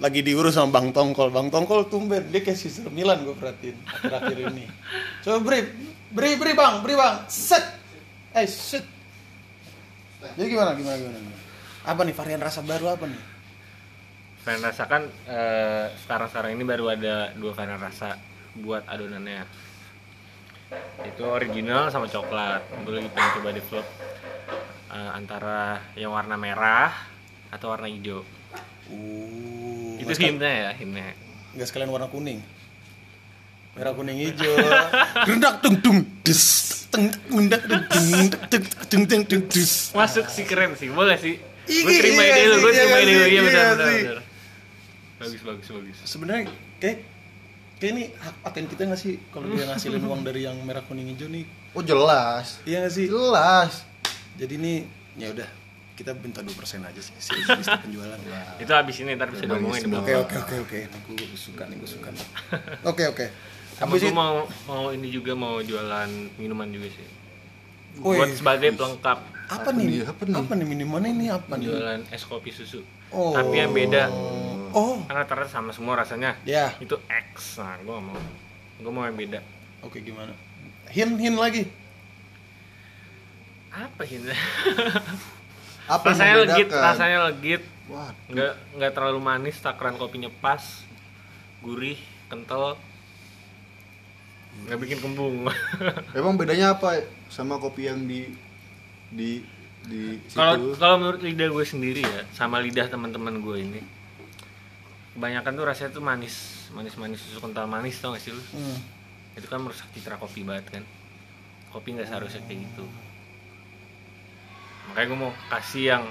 Lagi 0.02 0.26
diurus 0.26 0.58
sama 0.58 0.74
Bang 0.74 0.90
Tongkol. 0.90 1.30
Bang 1.30 1.54
Tongkol 1.54 1.86
tumben 1.86 2.26
dia 2.34 2.42
kayak 2.42 2.58
Sister 2.58 2.90
Milan 2.90 3.22
gue 3.22 3.34
perhatiin 3.38 3.78
akhir-akhir 3.86 4.38
ini. 4.50 4.66
Coba 5.22 5.38
beri, 5.38 5.60
beri, 6.10 6.30
beri 6.34 6.52
Bang, 6.58 6.82
beri 6.82 6.98
Bang. 6.98 7.30
Set. 7.30 7.62
Eh, 8.34 8.46
set. 8.50 8.82
Jadi 10.34 10.50
gimana, 10.50 10.74
gimana, 10.74 10.98
gimana? 10.98 11.18
gimana? 11.18 11.38
Apa 11.86 12.02
nih 12.02 12.14
varian 12.14 12.42
rasa 12.42 12.60
baru 12.66 12.90
apa 12.90 13.06
nih? 13.06 13.37
Varian 14.44 14.62
rasa 14.64 14.82
kan 14.86 15.02
eh, 15.26 15.86
sekarang-sekarang 16.04 16.54
ini 16.54 16.64
baru 16.64 16.94
ada 16.94 17.32
dua 17.36 17.52
varian 17.52 17.80
rasa 17.80 18.16
buat 18.58 18.84
adonannya 18.86 19.44
itu 21.06 21.22
original 21.24 21.88
sama 21.88 22.10
coklat 22.10 22.60
gue 22.84 22.92
lagi 22.92 23.08
pengen 23.12 23.30
coba 23.40 23.50
develop 23.54 23.86
eh, 24.92 25.10
antara 25.14 25.60
yang 25.96 26.12
warna 26.12 26.36
merah 26.36 26.92
atau 27.50 27.72
warna 27.72 27.88
hijau 27.88 28.22
Uh, 28.88 30.00
itu 30.00 30.08
hintnya 30.16 30.48
ya 30.48 30.70
hintnya 30.72 31.12
Enggak 31.52 31.68
sekalian 31.68 31.92
warna 31.92 32.08
kuning. 32.08 32.40
Merah 33.76 33.92
kuning 33.92 34.16
hijau. 34.16 34.56
Rendak 35.28 35.60
tung 35.60 35.76
tung 35.84 36.00
des. 36.24 36.40
Teng 36.88 37.12
mendak 37.28 37.68
dung 37.68 37.84
tung 37.84 38.64
tung 38.88 39.04
tung 39.04 39.22
tung 39.28 39.42
des. 39.52 39.92
masuk 39.92 40.24
sih 40.32 40.48
keren 40.48 40.72
sih 40.72 40.88
boleh 40.88 41.20
sih 41.20 41.36
Iya, 41.68 41.84
gue 41.84 41.94
terima 42.00 42.22
iya 42.24 42.32
ide 42.32 42.48
lu 42.48 42.56
gue 42.64 42.72
iya 42.72 42.80
terima 42.80 42.96
sih, 42.96 43.04
ide 43.04 43.12
lu 43.12 43.20
iya 43.20 43.28
iya 43.28 43.40
benar 43.44 43.66
benar. 43.76 44.18
Bagus 45.18 45.42
bagus 45.42 45.66
bagus 45.68 45.96
Sebenarnya 46.02 46.46
kayak 46.78 46.98
kayak 47.76 47.92
ini 47.92 48.04
hak 48.12 48.34
paten 48.40 48.66
kita 48.66 48.82
nggak 48.84 48.96
sih 48.96 49.18
kalau 49.28 49.46
dia 49.48 49.64
ngasilin 49.64 50.02
uang 50.08 50.22
dari 50.22 50.42
yang 50.42 50.56
merah 50.62 50.82
kuning 50.82 51.08
hijau 51.08 51.26
nih? 51.26 51.44
Oh 51.70 51.82
jelas. 51.82 52.58
Iya 52.62 52.82
nggak 52.82 52.92
sih? 52.92 53.06
Jelas. 53.06 53.82
Jadi 54.34 54.54
ini 54.56 54.74
ya 55.14 55.30
udah 55.30 55.46
kita 55.92 56.14
minta 56.14 56.38
2% 56.40 56.54
aja 56.80 57.00
sih 57.00 57.10
si 57.18 57.34
list 57.58 57.70
penjualan. 57.76 58.18
itu 58.56 58.70
habis 58.70 58.96
ini 58.98 59.14
ntar 59.14 59.28
bisa 59.28 59.42
diomongin 59.44 59.78
di 59.80 59.84
semua. 59.84 59.98
Oke 60.00 60.14
oke 60.16 60.36
oke 60.38 60.56
oke. 60.62 60.78
Gue 61.08 61.26
suka 61.34 61.66
nih 61.66 61.76
gue 61.76 61.90
suka 61.90 62.08
nih. 62.08 62.26
Oke 62.84 63.04
oke. 63.06 63.26
sama 63.74 63.94
gue 63.94 63.98
itu 64.00 64.10
mau 64.10 64.42
mau 64.64 64.90
ini 64.90 65.06
juga 65.08 65.34
mau 65.34 65.58
jualan 65.58 66.10
minuman 66.34 66.66
juga 66.66 66.90
sih 66.90 67.06
Wih. 67.96 68.18
buat 68.18 68.30
sebagai 68.32 68.74
pelengkap 68.74 69.18
apa 69.48 69.54
Apa 69.56 69.70
nih? 69.70 69.86
nih? 69.86 70.02
Apa 70.04 70.22
nih? 70.24 70.34
Apa 70.34 70.52
nih 70.54 70.66
minumannya 70.68 71.10
ini 71.12 71.26
apa 71.28 71.52
nih? 71.54 71.66
jualan 71.66 72.00
es 72.08 72.22
kopi 72.22 72.50
susu 72.50 72.82
Oh. 73.08 73.32
tapi 73.32 73.54
yang 73.56 73.70
beda 73.70 74.10
Oh. 74.74 75.00
karena 75.06 75.22
rata 75.24 75.48
sama 75.50 75.70
semua 75.72 75.98
rasanya. 75.98 76.36
Ya. 76.42 76.74
itu 76.78 76.96
X. 77.08 77.60
Nah 77.60 77.78
gue 77.80 77.92
gak 77.92 78.04
mau. 78.04 78.18
Gue 78.78 78.92
mau 78.92 79.04
yang 79.06 79.18
beda. 79.18 79.40
Oke 79.82 80.02
gimana? 80.02 80.34
Hin 80.90 81.14
hin 81.18 81.36
lagi. 81.36 81.68
apa 83.68 84.00
ini 84.08 84.32
Apa 85.92 86.12
rasanya 86.12 86.34
legit 86.44 86.68
rasanya 86.72 87.18
legit. 87.30 87.62
Wah, 87.88 88.12
nggak 88.28 88.52
nggak 88.76 88.92
terlalu 88.92 89.20
manis 89.22 89.56
takaran 89.64 89.96
kopinya 89.96 90.28
pas 90.28 90.60
gurih 91.64 91.96
kental. 92.28 92.76
Nggak 94.66 94.78
bikin 94.84 94.98
kembung. 95.00 95.48
Emang 96.18 96.36
bedanya 96.36 96.76
apa 96.76 97.00
sama 97.32 97.56
kopi 97.56 97.88
yang 97.88 98.04
di 98.04 98.28
di 99.08 99.40
di 99.88 100.20
kalau 100.36 100.76
kalau 100.76 100.96
menurut 101.00 101.20
lidah 101.24 101.48
gue 101.48 101.64
sendiri 101.64 102.04
ya 102.04 102.20
sama 102.36 102.60
lidah 102.60 102.92
teman-teman 102.92 103.40
gue 103.40 103.56
ini 103.56 103.80
kebanyakan 105.18 105.52
tuh 105.52 105.64
rasanya 105.66 105.90
tuh 105.90 105.98
manis 106.00 106.34
manis 106.70 106.94
manis 106.94 107.18
susu 107.18 107.42
kental 107.42 107.66
manis 107.66 107.98
tau 107.98 108.14
gak 108.14 108.22
sih 108.22 108.30
lu 108.30 108.38
Hmm. 108.54 108.78
itu 109.34 109.44
kan 109.44 109.58
merusak 109.58 109.90
citra 109.90 110.14
kopi 110.14 110.42
banget 110.42 110.70
kan 110.70 110.82
kopi 111.68 111.92
nggak 111.92 112.06
seharusnya 112.06 112.38
kayak 112.44 112.62
gitu 112.64 112.86
makanya 114.86 115.06
gue 115.06 115.18
mau 115.18 115.32
kasih 115.50 115.82
yang 115.90 116.04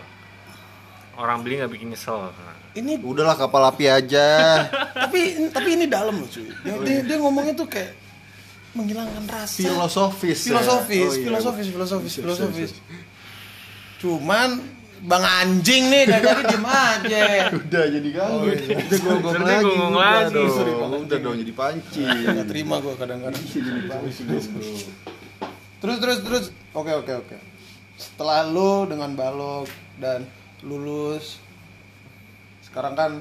orang 1.15 1.39
beli 1.39 1.58
nggak 1.58 1.72
bikin 1.72 1.89
nyesel 1.89 2.30
nah, 2.30 2.56
Ini 2.76 3.02
Udahlah 3.02 3.34
kapal 3.34 3.65
api 3.65 3.89
aja. 3.89 4.28
tapi 5.02 5.50
tapi 5.50 5.70
ini 5.74 5.89
dalam 5.89 6.13
loh 6.13 6.30
cuy. 6.30 6.46
Dia, 6.62 6.78
dia, 6.78 6.98
dia 7.02 7.17
ngomongnya 7.17 7.58
tuh 7.58 7.65
kayak 7.65 7.89
menghilangkan 8.78 9.26
rasa. 9.26 9.58
filosofis. 9.58 10.46
ya? 10.46 10.54
filosofis, 10.54 11.02
Oh, 11.02 11.15
iya. 11.15 11.26
filosofis, 11.26 11.67
filosofis, 11.67 12.06
Bisa, 12.06 12.22
bisa, 12.22 12.22
filosofis. 12.22 12.70
bisa. 12.70 12.82
Cuman 13.98 14.62
Bang 15.06 15.22
anjing 15.22 15.94
nih 15.94 16.04
dari 16.10 16.24
tadi 16.26 16.44
diem 16.50 16.66
aja. 16.66 17.22
Udah 17.54 17.84
jadi 17.92 18.10
ganggu. 18.10 18.38
Oh, 18.42 18.50
iya. 18.50 18.76
Udah 18.82 19.00
gonggong 19.00 19.34
Ternyata 19.38 19.62
lagi. 19.62 19.78
udah 19.78 20.02
lagi. 20.02 20.34
dong. 20.34 20.50
Sorry, 20.56 20.74
Bang 20.74 20.92
Udah 21.06 21.20
dong 21.22 21.36
jadi 21.38 21.54
pancing. 21.54 22.18
Gak 22.26 22.48
terima 22.50 22.76
gue 22.82 22.94
kadang-kadang. 22.98 23.44
Iya, 23.44 23.60
jadi 23.62 23.82
pancing. 23.86 24.26
bro. 24.28 24.70
Terus 25.78 25.98
terus 26.02 26.20
terus. 26.26 26.46
Oke 26.74 26.92
oke 26.94 27.14
oke. 27.14 27.38
Setelah 27.98 28.46
lu 28.50 28.86
dengan 28.86 29.14
balok 29.14 29.70
dan 30.02 30.26
lulus, 30.62 31.38
sekarang 32.66 32.94
kan, 32.94 33.12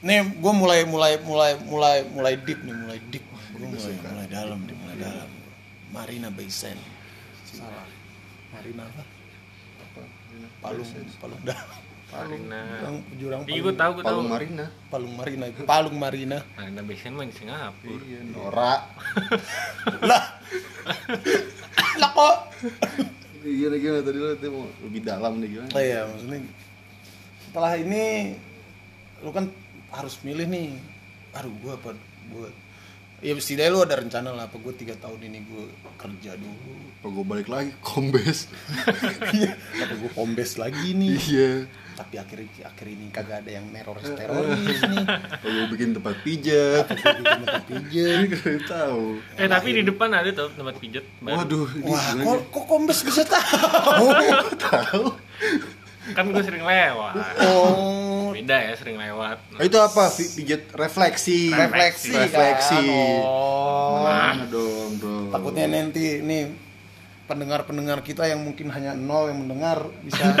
nih 0.00 0.24
gue 0.28 0.52
mulai 0.52 0.84
mulai 0.84 1.16
mulai 1.20 1.52
mulai 1.64 1.96
mulai 2.08 2.34
deep 2.40 2.60
nih 2.64 2.72
mulai 2.72 2.98
deep. 3.08 3.24
Gue 3.56 3.68
mulai 3.68 3.92
mulai 3.96 4.28
dalam 4.28 4.60
nih 4.64 4.76
mulai 4.76 4.96
dalam. 5.00 5.28
Marina 5.88 6.28
Bay 6.28 6.48
Sands. 6.52 6.84
Salah. 7.48 7.88
Marina 8.52 8.84
apa? 8.84 9.15
Palung 10.62 10.88
Palung 11.20 11.42
dalam. 11.44 11.80
Marina. 12.06 12.60
Jurang 12.78 12.96
jurang 13.18 13.40
Iya 13.50 13.60
gue 13.66 13.74
tahu 13.74 13.90
gue 13.98 14.04
tahu. 14.06 14.14
Palung 14.14 14.30
Marina. 14.30 14.66
Palung 14.88 15.14
Marina. 15.18 15.44
Palung 15.66 15.96
Marina. 15.98 16.38
Marina 16.54 16.80
Besen 16.86 17.12
mah 17.18 17.26
di 17.26 17.34
Singapura. 17.34 18.02
Iya, 18.06 18.20
Nora. 18.30 18.74
lah. 20.08 20.24
lah 21.98 22.10
kok. 22.14 22.36
Iya 23.46 23.66
gimana 23.78 24.02
tadi 24.02 24.18
lu 24.18 24.34
tuh 24.38 24.50
mau 24.50 24.64
lebih 24.82 25.00
dalam 25.06 25.32
nih 25.38 25.48
gimana? 25.54 25.70
Oh 25.70 25.82
iya, 25.82 26.00
maksudnya 26.10 26.38
setelah 27.46 27.72
ini 27.78 28.04
lu 29.22 29.30
kan 29.30 29.44
harus 29.94 30.14
milih 30.26 30.46
nih. 30.50 30.68
Aduh, 31.36 31.52
gua 31.62 31.78
apa 31.78 31.90
gua 32.34 32.48
Ya 33.18 33.32
setidaknya 33.34 33.70
lu 33.70 33.80
ada 33.80 33.96
rencana 33.96 34.30
lah 34.30 34.44
apa 34.44 34.56
gue 34.56 34.74
tiga 34.74 34.92
tahun 34.94 35.18
ini 35.22 35.38
gue 35.42 35.64
kerja 35.96 36.36
dulu 36.36 36.72
Apa 36.96 37.08
gue 37.08 37.24
balik 37.24 37.48
lagi 37.48 37.72
kombes? 37.80 38.44
apa 39.74 39.94
gue 39.94 40.10
kombes 40.12 40.56
lagi 40.56 40.92
nih 40.92 41.16
Iya. 41.16 41.52
tapi 41.96 42.20
akhir 42.20 42.44
akhir 42.62 42.86
ini 42.86 43.08
kagak 43.08 43.40
ada 43.40 43.50
yang 43.50 43.72
teroris 43.72 44.04
teroris 44.10 44.80
nih 44.84 45.04
Apa 45.32 45.46
gue 45.46 45.64
bikin 45.72 45.90
tempat 45.92 46.16
pijat? 46.20 46.84
gue 46.86 47.12
bikin 47.16 47.40
tempat 47.40 47.64
pijat 47.64 48.16
Ini 48.20 48.26
kalian 48.30 48.62
tahu. 48.62 49.04
Eh 49.34 49.48
tapi 49.48 49.68
di 49.72 49.82
depan 49.82 50.08
ada 50.10 50.28
tuh 50.28 50.52
tempat 50.52 50.76
pijet. 50.76 51.04
baru. 51.18 51.36
Waduh, 51.40 51.68
ini 51.74 51.88
wah 51.88 52.04
kok, 52.12 52.40
kok 52.52 52.64
kombes 52.66 53.00
bisa 53.00 53.24
tahu 53.24 54.06
tahu. 54.60 55.04
Kan 56.12 56.30
gue 56.30 56.42
sering 56.44 56.62
lewat. 56.62 57.14
oh 57.42 58.15
Beda 58.36 58.56
ya 58.60 58.72
sering 58.74 58.96
lewat. 58.96 59.38
Oh, 59.52 59.62
itu 59.62 59.78
apa? 59.78 60.04
Pi- 60.10 60.32
Pijat 60.34 60.62
refleksi. 60.72 61.48
refleksi 61.48 62.12
Refleksi. 62.12 62.76
kan? 62.76 63.24
oh 63.24 64.02
Mana 64.02 64.44
dong, 64.46 64.90
bro? 64.96 65.30
takutnya 65.30 65.64
nanti 65.66 66.20
nih 66.20 66.52
pendengar-pendengar 67.24 68.00
kita 68.00 68.22
yang 68.24 68.38
mungkin 68.38 68.68
hanya 68.68 68.92
nol 68.92 69.26
yang 69.26 69.40
mendengar 69.40 69.82
bisa 70.00 70.22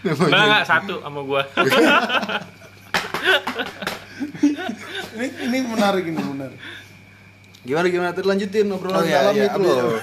Enggak 0.00 0.32
enggak 0.40 0.64
satu 0.64 0.98
sama 0.98 1.20
gua. 1.20 1.42
ini 5.14 5.26
ini 5.42 5.58
menarik 5.62 6.04
ini 6.04 6.20
menarik 6.20 6.58
Gimana 7.60 7.88
gimana 7.88 8.12
tadi 8.12 8.26
lanjutin 8.26 8.68
obrolan 8.68 8.96
Oh, 8.98 9.02
iya, 9.02 9.24
dalam 9.24 9.34
iya, 9.34 9.44
itu 9.46 9.56
abis- 9.56 9.72
loh. 9.72 9.96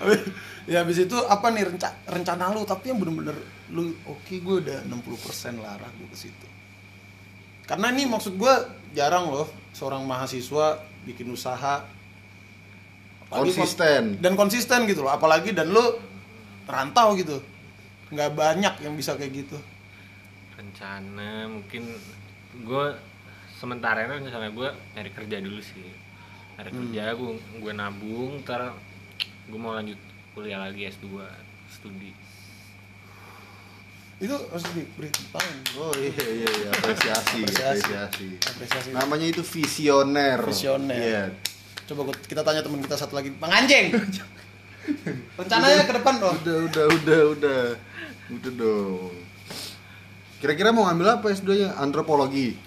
ya 0.66 0.82
habis 0.82 0.98
itu 0.98 1.14
apa 1.26 1.48
nih 1.54 1.70
renca 1.70 1.94
rencana 2.06 2.50
lu? 2.52 2.66
Tapi 2.66 2.90
yang 2.90 2.98
bener-bener 2.98 3.34
lu 3.70 3.94
oke 4.04 4.34
gue 4.34 4.56
udah 4.66 4.78
60% 4.86 5.62
lah 5.62 5.78
arah 5.78 5.90
gue 5.94 6.08
ke 6.10 6.18
situ. 6.18 6.46
Karena 7.66 7.90
ini 7.90 8.06
maksud 8.06 8.38
gue 8.38 8.54
jarang 8.94 9.30
loh 9.30 9.46
seorang 9.70 10.02
mahasiswa 10.06 10.78
bikin 11.02 11.30
usaha. 11.30 11.82
Apalagi 13.26 13.58
Konsisten. 13.58 14.02
kon- 14.14 14.18
dan 14.22 14.32
konsisten 14.38 14.80
gitu 14.86 15.02
loh. 15.02 15.10
Apalagi 15.10 15.50
dan 15.50 15.70
lu 15.70 15.82
rantau 16.66 17.14
gitu. 17.18 17.42
Nggak 18.10 18.38
banyak 18.38 18.74
yang 18.86 18.94
bisa 18.94 19.18
kayak 19.18 19.46
gitu. 19.46 19.58
Rencana 20.54 21.50
mungkin 21.50 21.90
gue 22.62 22.84
sementara 23.58 24.06
ini 24.06 24.30
rencana 24.30 24.50
gue 24.50 24.68
nyari 24.94 25.10
kerja 25.10 25.36
dulu 25.42 25.58
sih. 25.58 25.90
Nyari 26.54 26.70
kerja 26.70 27.02
gue 27.18 27.30
gue 27.60 27.72
nabung 27.74 28.40
ntar 28.46 28.72
gue 29.46 29.58
mau 29.58 29.74
lanjut 29.74 29.98
kuliah 30.36 30.60
lagi 30.60 30.84
S2 30.84 31.16
studi. 31.66 32.12
itu 34.16 34.32
harus 34.32 34.64
diberi 34.72 35.08
tahun 35.12 35.56
Oh 35.76 35.92
iya 35.96 36.12
iya 36.12 36.48
iya 36.48 36.68
apresiasi, 36.72 37.40
Apresiasi. 37.44 37.92
apresiasi. 37.92 38.26
apresiasi 38.40 38.88
Namanya 38.92 39.26
itu 39.28 39.40
visioner. 39.40 40.40
Visioner. 40.44 40.96
Iya. 40.96 41.24
coba 41.86 42.12
kita 42.20 42.42
tanya 42.42 42.60
teman 42.60 42.82
kita 42.82 42.98
satu 42.98 43.14
lagi 43.14 43.30
bang 43.30 43.52
anjing 43.52 43.86
rencananya 45.38 45.86
ke 45.86 45.94
depan 45.94 46.14
dong 46.18 46.36
Udah 46.42 46.56
udah 46.68 46.84
udah 46.92 47.20
udah. 47.32 47.62
Udah 48.26 48.52
dong. 48.58 49.14
Kira-kira 50.36 50.68
mau 50.68 50.84
ngambil 50.84 51.16
apa 51.16 51.30
S2-nya? 51.30 51.78
Antropologi. 51.78 52.58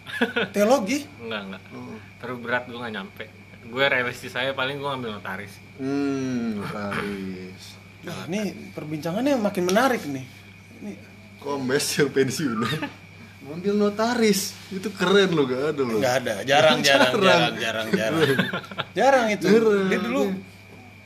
teologi 0.50 1.04
Enggak 1.20 1.42
enggak. 1.46 1.62
Oh. 1.76 1.96
Terlalu 2.18 2.38
berat 2.42 2.64
gue 2.66 2.78
nggak 2.78 2.94
nyampe. 2.96 3.26
Gue 3.68 3.86
realistis 3.86 4.32
saya 4.32 4.56
paling 4.56 4.80
gue 4.80 4.88
ngambil 4.88 5.20
notaris. 5.20 5.54
Hmm, 5.76 6.64
notaris. 6.64 7.64
Wah, 8.08 8.24
ini 8.32 8.72
perbincangannya 8.72 9.36
makin 9.36 9.64
menarik 9.68 10.02
nih. 10.08 10.26
Ini 10.80 10.92
Kombes 11.40 12.00
yang 12.00 12.10
pensiunan. 12.12 12.80
Ngambil 13.40 13.74
notaris. 13.76 14.56
Itu 14.72 14.92
keren 14.92 15.32
loh, 15.32 15.44
gak 15.48 15.76
ada 15.76 15.82
loh. 15.84 16.00
nggak 16.00 16.16
ada, 16.24 16.34
jarang, 16.44 16.80
jarang, 16.84 17.12
Jarang. 17.16 17.56
jarang, 17.56 17.56
jarang, 17.60 17.88
jarang. 17.96 18.22
Jarang 18.96 19.26
itu. 19.32 19.48
Jarang. 19.48 19.88
Dia 19.88 20.00
dulu 20.00 20.22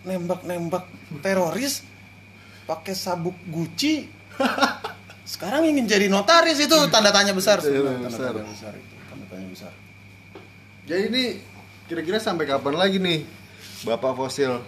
nembak-nembak 0.03 0.85
teroris 1.21 1.85
pakai 2.65 2.93
sabuk 2.93 3.35
Gucci. 3.49 4.07
Sekarang 5.23 5.63
ingin 5.63 5.87
jadi 5.87 6.09
notaris 6.11 6.59
itu 6.59 6.75
tanda 6.91 7.13
tanya 7.13 7.31
besar 7.31 7.61
Tanda. 7.61 7.79
Tanda 7.79 8.09
besar. 8.09 8.31
tanya 8.33 8.49
besar 8.51 8.73
itu, 8.75 8.93
tanda 9.07 9.25
tanya 9.31 9.47
besar. 9.47 9.71
Jadi 10.83 11.01
ini 11.07 11.23
kira-kira 11.93 12.17
sampai 12.17 12.49
kapan 12.49 12.73
lagi 12.73 12.97
nih 12.97 13.21
Bapak 13.86 14.17
Fosil? 14.17 14.65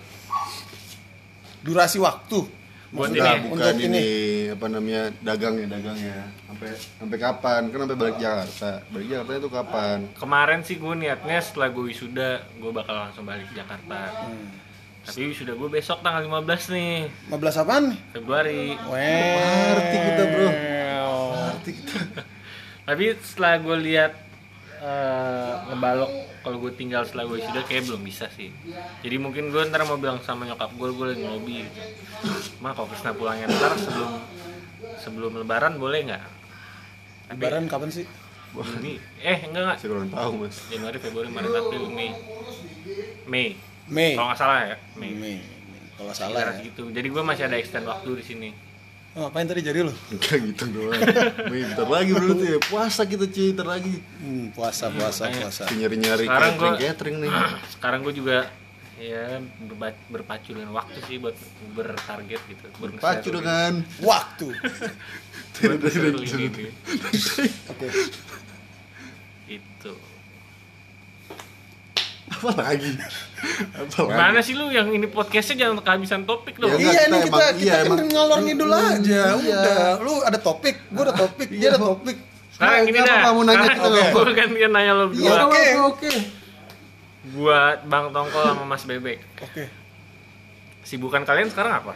Durasi 1.65 1.97
waktu. 1.97 2.45
Buat 2.93 3.17
Maksudnya 3.17 3.33
ini, 3.33 3.49
bukan 3.49 3.65
untuk 3.65 3.81
ini, 3.81 4.07
apa 4.53 4.65
namanya 4.69 5.03
dagangnya 5.25 5.67
dagangnya 5.67 6.17
sampai 6.47 6.69
sampai 6.77 7.17
kapan 7.17 7.61
kan 7.67 7.77
sampai 7.83 7.97
balik 7.97 8.17
Jakarta 8.21 8.71
balik 8.87 9.07
Jakarta 9.11 9.31
itu 9.35 9.49
kapan 9.51 9.97
Kemarin 10.15 10.59
sih 10.63 10.75
gue 10.79 10.93
niatnya 10.95 11.37
setelah 11.43 11.67
gue 11.75 11.83
wisuda 11.91 12.45
gue 12.55 12.71
bakal 12.71 12.95
langsung 12.95 13.25
balik 13.27 13.51
ke 13.51 13.57
Jakarta. 13.57 14.15
Tapi 15.01 15.21
wisuda 15.33 15.57
gue 15.57 15.69
besok 15.73 16.05
tanggal 16.05 16.23
15 16.23 16.71
nih 16.77 16.93
15 17.33 17.61
apaan? 17.65 17.85
Februari. 18.13 18.77
Weh. 18.77 19.33
Party 19.41 19.97
kita, 19.97 20.23
bro. 20.29 20.49
Kita 21.65 21.99
Tapi 22.87 23.05
setelah 23.17 23.53
gue 23.57 23.77
lihat 23.81 24.13
eh, 24.81 25.53
ngebalok 25.71 26.11
kalau 26.41 26.57
gue 26.61 26.71
tinggal 26.75 27.01
setelah 27.07 27.25
gue 27.25 27.41
wisuda 27.41 27.61
kayak 27.65 27.89
belum 27.89 28.01
bisa 28.05 28.29
sih. 28.33 28.49
Jadi 29.01 29.15
mungkin 29.17 29.49
gue 29.49 29.61
ntar 29.69 29.81
mau 29.83 29.97
bilang 29.97 30.21
sama 30.21 30.45
nyokap 30.45 30.71
gue 30.75 30.89
gue 30.93 31.05
lagi 31.13 31.21
ngelobi. 31.23 31.57
Gitu. 31.65 31.79
Mah 32.61 32.71
kalau 32.75 32.87
Krisna 32.89 33.11
pulangnya 33.15 33.49
ntar 33.49 33.73
sebelum 33.79 34.11
sebelum 34.99 35.31
Lebaran 35.41 35.77
boleh 35.77 35.99
nggak? 36.11 36.23
Lebaran 37.33 37.65
kapan 37.65 37.89
sih? 37.91 38.07
ini 38.55 38.95
eh 39.19 39.51
enggak 39.51 39.61
enggak 39.67 39.77
saya 39.83 39.89
kurang 39.91 40.07
tahu 40.07 40.31
mas 40.47 40.55
Januari, 40.71 40.95
Februari, 40.95 41.27
Maret, 41.27 41.53
April, 41.59 41.91
Mei. 41.91 42.11
Mei. 43.27 43.47
Mei. 43.91 44.13
Kalau 44.15 44.31
nggak 44.31 44.39
salah 44.39 44.57
ya, 44.63 44.77
Mei. 44.95 45.11
Mei. 45.11 45.37
Kalau 45.95 46.11
Salah 46.11 46.43
salah 46.43 46.55
ya. 46.59 46.63
gitu. 46.63 46.83
Jadi 46.91 47.07
gue 47.07 47.23
masih 47.23 47.43
ada 47.47 47.55
extend 47.59 47.87
waktu 47.87 48.09
di 48.19 48.23
sini. 48.23 48.49
Oh, 49.15 49.23
ngapain 49.23 49.47
tadi 49.47 49.63
jari 49.63 49.79
lu? 49.79 49.95
enggak 50.11 50.43
gitu 50.43 50.63
doang 50.69 50.99
Wih, 51.47 51.63
bentar 51.65 51.87
lagi 51.87 52.11
bro 52.11 52.35
tuh 52.35 52.47
ya 52.49 52.59
puasa 52.61 53.01
kita 53.03 53.25
cuy 53.25 53.47
bentar 53.49 53.67
lagi 53.69 53.93
Hmm, 54.19 54.51
puasa, 54.51 54.91
puasa, 54.91 55.31
puasa. 55.31 55.63
nyari 55.71 55.95
nyari 55.95 56.25
Sekarang 56.25 56.51
catering 56.51 56.59
gua- 56.67 56.81
catering 56.83 57.17
nih 57.19 57.31
Sekarang 57.73 57.99
gue 58.01 58.13
juga 58.13 58.37
ya 58.95 59.39
berba- 59.61 60.03
berpacu 60.09 60.51
dengan 60.51 60.71
waktu 60.73 60.99
sih 61.01 61.15
buat 61.17 61.35
bertarget 61.71 62.39
gitu. 62.45 62.63
pacu 62.97 63.29
dengan 63.29 63.83
Waktu. 64.05 64.47
Buat 65.57 65.79
nge-share 65.81 66.15
link 66.15 66.31
ini. 66.33 66.67
Oke. 67.71 67.87
Itu. 69.49 69.91
Apa 72.45 72.61
lagi 72.61 72.91
apa 72.93 73.97
lagi 73.97 74.05
Gimana 74.05 74.39
sih 74.39 74.53
lu 74.53 74.69
yang 74.69 74.87
ini 74.89 75.05
podcastnya 75.05 75.55
jangan 75.61 75.81
kehabisan 75.81 76.21
topik 76.23 76.55
dong. 76.55 76.69
Ya, 76.71 76.77
iya 76.77 77.01
nih 77.07 77.19
kita 77.21 77.33
emang- 77.33 77.55
kita 77.55 77.61
iya, 77.61 77.73
kan 77.75 77.85
emang- 77.91 78.09
ngalor 78.09 78.39
ngidul 78.41 78.71
aja. 78.71 78.95
Iya. 79.01 79.23
Udah, 79.35 79.91
lu 79.99 80.13
ada 80.21 80.37
topik, 80.37 80.75
gua 80.89 81.03
ada 81.03 81.15
topik, 81.15 81.47
dia 81.49 81.69
ada 81.69 81.79
topik. 81.79 82.17
Sekarang 82.51 82.71
Nah, 82.71 82.85
gini 82.85 82.95
kenapa 82.95 83.11
dah. 83.11 83.23
kamu 83.25 83.39
nanya 83.43 83.67
kita 83.67 83.87
nggak 83.89 84.07
gue 84.07 84.33
gantian 84.33 84.71
nanya 84.71 84.91
lo 84.93 85.03
Iya, 85.03 85.11
berdua. 85.11 85.43
oke. 85.43 85.65
oke 85.89 86.11
Buat 87.27 87.77
Bang 87.83 88.05
Tongkol 88.09 88.43
sama 88.45 88.63
Mas 88.63 88.83
Bebek. 88.83 89.19
Oke. 89.41 89.63
Sibukan 90.81 91.23
kalian 91.23 91.49
sekarang 91.49 91.73
apa? 91.75 91.93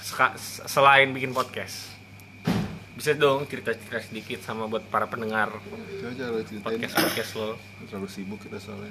Seka- 0.00 0.36
selain 0.64 1.10
bikin 1.10 1.32
podcast. 1.32 1.88
Bisa 2.92 3.14
dong 3.14 3.46
cerita-cerita 3.46 3.98
sedikit 4.00 4.38
sama 4.40 4.66
buat 4.66 4.82
para 4.84 5.06
pendengar 5.06 5.48
coba 5.48 5.76
coba 6.10 6.38
ceritain 6.42 6.62
podcast-podcast 6.64 7.30
lo. 7.34 7.50
terlalu 7.80 8.08
sibuk 8.08 8.38
kita 8.38 8.58
soalnya 8.58 8.90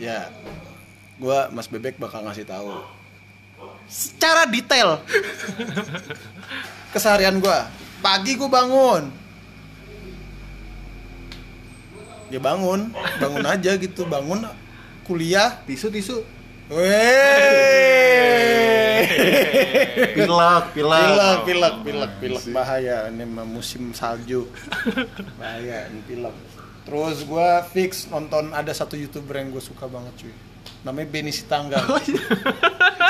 Ya. 0.00 0.30
Gua 1.20 1.48
Mas 1.54 1.70
Bebek 1.70 1.96
bakal 1.96 2.26
ngasih 2.26 2.42
tahu 2.42 2.74
secara 3.88 4.48
detail 4.48 5.00
keseharian 6.92 7.38
gua. 7.38 7.68
Pagi 8.02 8.36
gua 8.36 8.50
bangun. 8.50 9.08
Ya 12.32 12.40
bangun, 12.42 12.90
bangun 13.20 13.46
aja 13.46 13.76
gitu, 13.78 14.02
bangun 14.08 14.42
kuliah 15.04 15.60
tisu 15.68 15.92
tisu 15.92 16.24
Weh. 16.72 16.88
Pilak, 20.16 20.72
pilak. 20.72 21.04
pilek, 21.04 21.38
pilek, 21.44 21.74
pilek, 21.84 22.12
pilek 22.24 22.44
bahaya 22.56 23.12
ini 23.12 23.28
musim 23.28 23.92
salju. 23.92 24.48
Bahaya 25.36 25.92
ini 25.92 26.00
pilek. 26.08 26.32
Terus 26.84 27.24
gua 27.24 27.64
fix 27.64 28.04
nonton 28.12 28.52
ada 28.52 28.68
satu 28.76 28.92
youtuber 28.92 29.40
yang 29.40 29.48
gue 29.48 29.64
suka 29.64 29.88
banget 29.88 30.12
cuy. 30.20 30.34
Namanya 30.84 31.08
Benny 31.08 31.32
Sitanggang. 31.32 31.80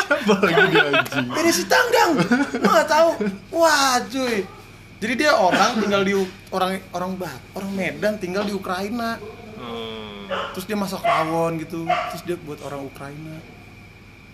Siapa 0.06 0.34
lagi 0.46 0.62
dia 0.70 0.84
anjing? 0.94 1.26
Benny 1.26 1.50
Sitanggang. 1.50 2.10
Lu 2.62 2.68
nggak 2.70 2.88
tahu? 2.88 3.10
Wah 3.50 3.98
cuy. 4.06 4.46
Jadi 5.02 5.14
dia 5.20 5.34
orang 5.34 5.82
tinggal 5.82 6.02
di 6.06 6.14
orang 6.54 6.80
orang 6.94 7.12
Bat, 7.18 7.40
orang 7.58 7.70
Medan 7.74 8.14
tinggal 8.22 8.46
di 8.46 8.54
Ukraina. 8.54 9.18
Hmm. 9.58 10.30
Terus 10.54 10.64
dia 10.70 10.78
masak 10.78 11.02
rawon 11.02 11.58
gitu. 11.58 11.82
Terus 11.84 12.22
dia 12.22 12.37
buat 12.38 12.62
orang 12.62 12.87
Ukraina. 12.87 13.42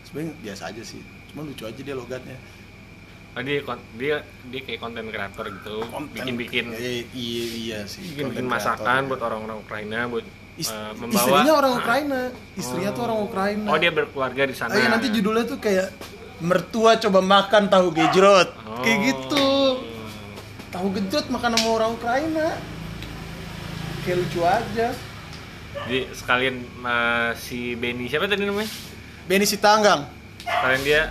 Sebenarnya 0.04 0.36
biasa 0.44 0.62
aja 0.68 0.82
sih. 0.84 1.00
Cuma 1.32 1.48
lucu 1.48 1.64
aja 1.64 1.80
dia 1.80 1.96
logatnya. 1.96 2.36
Oh, 3.30 3.42
dia 3.46 3.62
dia 3.94 4.16
dia 4.50 4.60
kayak 4.66 4.80
konten 4.82 5.06
kreator 5.06 5.46
gitu, 5.54 5.86
bikin-bikin 6.10 6.74
Iya, 6.74 7.06
iya, 7.14 7.44
iya 7.54 7.78
sih. 7.86 8.02
bikin-bikin 8.02 8.42
masakan 8.50 9.06
buat 9.06 9.22
orang-orang 9.22 9.62
Ukraina 9.62 10.10
buat 10.10 10.26
eh, 10.26 11.14
Istrinya 11.14 11.52
orang? 11.54 11.72
Ukraina. 11.78 12.22
Istrinya 12.58 12.90
tuh 12.90 13.02
orang 13.06 13.18
Ukraina. 13.22 13.66
Oh, 13.70 13.78
dia 13.78 13.94
berkeluarga 13.94 14.42
di 14.50 14.54
sana. 14.58 14.74
Ah, 14.74 14.82
iya, 14.82 14.90
nanti 14.90 15.14
judulnya 15.14 15.46
tuh 15.46 15.62
kayak 15.62 15.94
mertua 16.42 16.98
coba 16.98 17.22
makan 17.22 17.70
tahu 17.70 17.94
gejrot. 17.94 18.50
Oh. 18.66 18.82
Kayak 18.82 18.98
gitu. 19.14 19.48
Tahu 20.74 20.86
gejrot 20.98 21.26
makan 21.30 21.54
sama 21.54 21.68
orang 21.70 21.90
Ukraina. 21.94 22.58
Kayak 24.02 24.16
lucu 24.26 24.40
aja. 24.42 24.88
Jadi 25.86 25.98
sekalian 26.18 26.56
eh, 26.66 27.30
si 27.38 27.78
Benny 27.78 28.10
siapa 28.10 28.26
tadi 28.26 28.42
namanya? 28.42 28.68
Benny 29.30 29.46
Sitanggang. 29.46 30.02
Sekalian 30.42 30.82
dia 30.82 31.02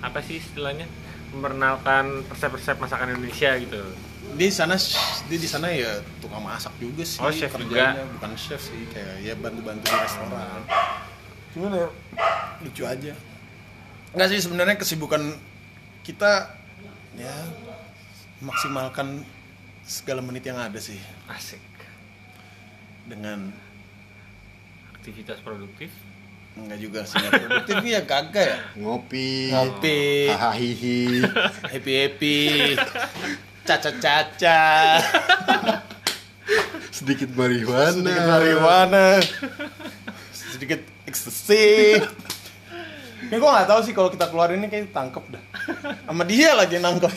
apa 0.00 0.18
sih 0.24 0.40
istilahnya? 0.40 0.88
Memperkenalkan 1.32 2.28
resep-resep 2.28 2.76
masakan 2.76 3.16
Indonesia 3.16 3.56
gitu. 3.56 3.80
Dia 4.36 4.48
di 4.48 4.54
sana 4.54 4.76
dia 5.26 5.38
di 5.38 5.48
sana 5.48 5.68
ya 5.68 6.00
tukang 6.20 6.40
masak 6.40 6.72
juga 6.76 7.04
sih 7.04 7.20
Oh, 7.20 7.28
chef 7.28 7.52
kerjanya, 7.52 8.00
juga. 8.00 8.12
bukan 8.16 8.30
chef 8.36 8.60
sih 8.60 8.84
kayak 8.88 9.16
ya 9.20 9.34
bantu-bantu 9.36 9.84
di 9.84 9.96
restoran. 9.96 10.60
Cuman 11.52 11.70
ya 11.72 11.86
lucu 12.60 12.82
aja. 12.84 13.12
Enggak 14.12 14.28
sih 14.28 14.40
sebenarnya 14.40 14.76
kesibukan 14.76 15.22
kita 16.04 16.52
ya 17.16 17.32
maksimalkan 18.40 19.24
segala 19.82 20.20
menit 20.20 20.44
yang 20.44 20.56
ada 20.56 20.76
sih 20.78 21.00
Asik. 21.26 21.60
dengan 23.04 23.50
Aktivitas 24.94 25.42
produktif. 25.42 25.90
Enggak 26.52 26.78
juga 26.78 27.00
sih 27.08 27.16
produktif. 27.18 27.76
Ya 27.84 28.00
kagak 28.04 28.46
ya? 28.46 28.58
Ngopi. 28.76 29.52
ngopi. 29.52 30.00
Hahaha. 30.28 30.52
happy 31.72 31.92
happy 31.96 32.38
caca 33.62 33.90
caca 33.96 34.60
Sedikit 36.92 37.30
marihuana. 37.34 37.94
sedikit 37.94 38.24
marijuana 38.26 39.06
sedikit 40.30 40.80
ekstasi 41.08 41.98
ini 43.22 43.38
gue 43.38 43.48
nggak 43.48 43.68
tahu 43.70 43.80
sih 43.86 43.94
kalau 43.94 44.10
kita 44.10 44.28
keluar 44.28 44.50
ini 44.52 44.66
kayak 44.66 44.90
tangkep 44.90 45.24
dah. 45.30 45.44
Sama 46.04 46.26
dia 46.26 46.52
lagi 46.58 46.76
nangkep 46.82 47.08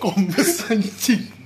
kombes 0.00 0.64
Anjing. 0.70 1.43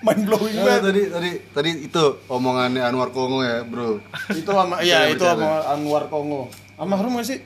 Mind 0.00 0.22
blowing 0.24 0.54
Nah, 0.54 0.64
banget 0.64 0.82
tadi 0.84 1.02
tadi 1.08 1.30
tadi 1.50 1.70
itu 1.84 2.04
omongannya 2.26 2.82
Anwar 2.82 3.10
Kongo 3.10 3.40
ya, 3.40 3.62
Bro. 3.62 3.98
itu 4.30 4.46
sama 4.46 4.78
iya 4.80 5.08
itu 5.08 5.20
sama. 5.20 5.66
Anwar 5.68 6.06
Kongo 6.06 6.46
almarhum 6.74 7.16
gak 7.16 7.26
sih 7.26 7.38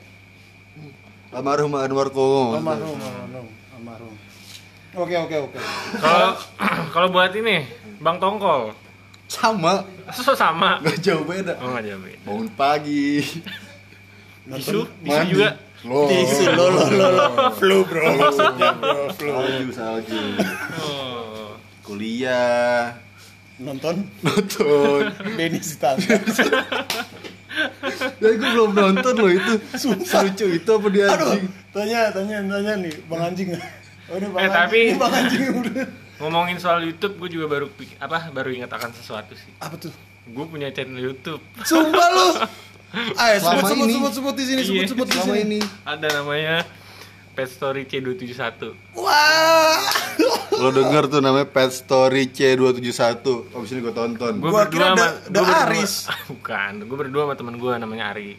Almarhum 1.29 1.73
Anwar 1.73 2.09
Kongo. 2.09 2.53
almarhum 2.55 2.93
almarhum 2.95 3.47
almarhum 3.73 4.13
oke 4.93 5.15
oke 5.19 5.35
oke 5.43 5.57
Kalau 5.97 6.29
kalau 6.93 7.07
buat 7.09 7.33
ini 7.33 7.65
Bang 7.97 8.19
Tongkol. 8.19 8.75
Sama, 9.25 9.81
So 10.13 10.35
sama. 10.35 10.77
nggak 10.77 10.99
jauh 10.99 11.23
beda. 11.23 11.57
Oh, 11.57 11.71
enggak 11.71 11.89
jawab. 11.89 12.05
Bangun 12.21 12.47
pagi. 12.53 13.23
Bisu, 14.45 14.85
bisu 15.01 15.23
juga. 15.31 15.49
Tisu 15.81 16.43
lo 16.49 16.65
lo 16.69 16.83
lo 16.85 17.07
lo 17.09 17.25
flu 17.55 17.81
bro 17.83 18.07
maksudnya 18.13 18.69
bro 18.73 19.03
flu 19.11 19.31
Salju, 19.33 19.67
salju. 19.71 20.19
Oh. 20.77 21.22
Kuliah, 21.83 22.95
nonton 23.57 24.07
nonton. 24.19 25.11
Benny 25.37 25.59
Sitanggang 25.59 26.23
Ya 28.17 28.29
gue 28.33 28.49
belum 28.49 28.71
nonton 28.73 29.13
loh 29.13 29.29
itu. 29.29 29.53
Lucu 29.77 30.45
itu 30.49 30.69
apa 30.69 30.87
dia 30.89 31.05
Aduh, 31.05 31.27
anjing? 31.29 31.45
tanya, 31.69 32.09
tanya, 32.09 32.37
tanya 32.41 32.73
nih, 32.79 32.93
Bang 33.05 33.21
Anjing. 33.21 33.53
Oh, 34.09 34.15
ini 34.15 34.25
Bang 34.25 34.41
Eh, 34.41 34.47
Anjing. 34.47 34.57
tapi- 34.57 34.83
Ini 34.87 34.97
Bang 34.97 35.13
Anjing 35.13 35.41
udah. 35.53 35.85
Ngomongin 36.17 36.57
soal 36.57 36.81
YouTube, 36.81 37.19
gue 37.19 37.29
juga 37.31 37.45
baru 37.51 37.67
apa 37.99 38.31
baru 38.31 38.49
ingat 38.49 38.71
akan 38.71 38.89
sesuatu 38.91 39.35
sih. 39.35 39.51
Apa 39.59 39.75
tuh? 39.77 39.93
Gue 40.25 40.45
punya 40.47 40.71
channel 40.71 40.97
YouTube. 40.97 41.43
Sumpah 41.61 42.07
lu. 42.09 42.27
Ayo, 43.19 43.37
sebut, 43.37 43.63
sebut, 43.67 43.85
ini. 43.85 43.93
sebut, 43.97 44.11
sebut 44.13 44.33
di 44.33 44.45
sini, 44.45 44.61
sebut, 44.63 44.79
Iya, 44.79 44.89
sebut 44.89 45.07
di 45.07 45.19
sini. 45.19 45.39
ini. 45.43 45.59
Ada 45.83 46.07
namanya 46.15 46.61
Pet 47.33 47.49
Story 47.49 47.83
C271. 47.83 48.93
Wah. 48.93 49.81
Lo 50.53 50.69
denger 50.69 51.09
tuh 51.09 51.19
namanya 51.19 51.45
Pet 51.45 51.69
Story 51.69 52.29
C271 52.29 53.25
Abis 53.51 53.73
ini 53.73 53.81
gue 53.81 53.89
tonton 53.91 54.37
Gue 54.37 54.47
Gua 54.47 54.69
kira 54.69 54.93
da- 54.93 55.17
da 55.25 55.39
gua 55.39 55.49
berdua- 55.49 55.65
Aris. 55.67 55.93
Bukan, 56.31 56.71
gue 56.83 56.97
berdua 56.99 57.21
sama 57.25 57.35
temen 57.35 57.55
gue 57.57 57.73
namanya 57.73 58.13
Ari. 58.13 58.31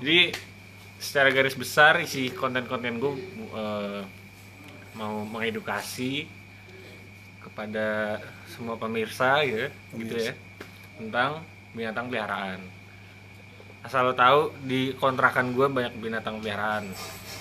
Jadi 0.00 0.32
secara 0.96 1.28
garis 1.28 1.52
besar 1.52 2.00
isi 2.00 2.28
konten-konten 2.30 2.96
gue 2.96 3.12
eh, 3.52 4.00
mau 4.92 5.20
mengedukasi 5.22 6.24
kepada 7.40 8.16
semua 8.46 8.76
pemirsa 8.76 9.40
gitu, 9.42 9.60
ya, 9.60 9.68
gitu 9.94 10.14
ya 10.18 10.32
tentang 10.96 11.44
binatang 11.72 12.08
peliharaan. 12.08 12.60
Asal 13.80 14.12
lo 14.12 14.14
tahu 14.14 14.52
di 14.60 14.92
kontrakan 14.92 15.56
gue 15.56 15.66
banyak 15.72 15.96
binatang 15.96 16.44
peliharaan, 16.44 16.84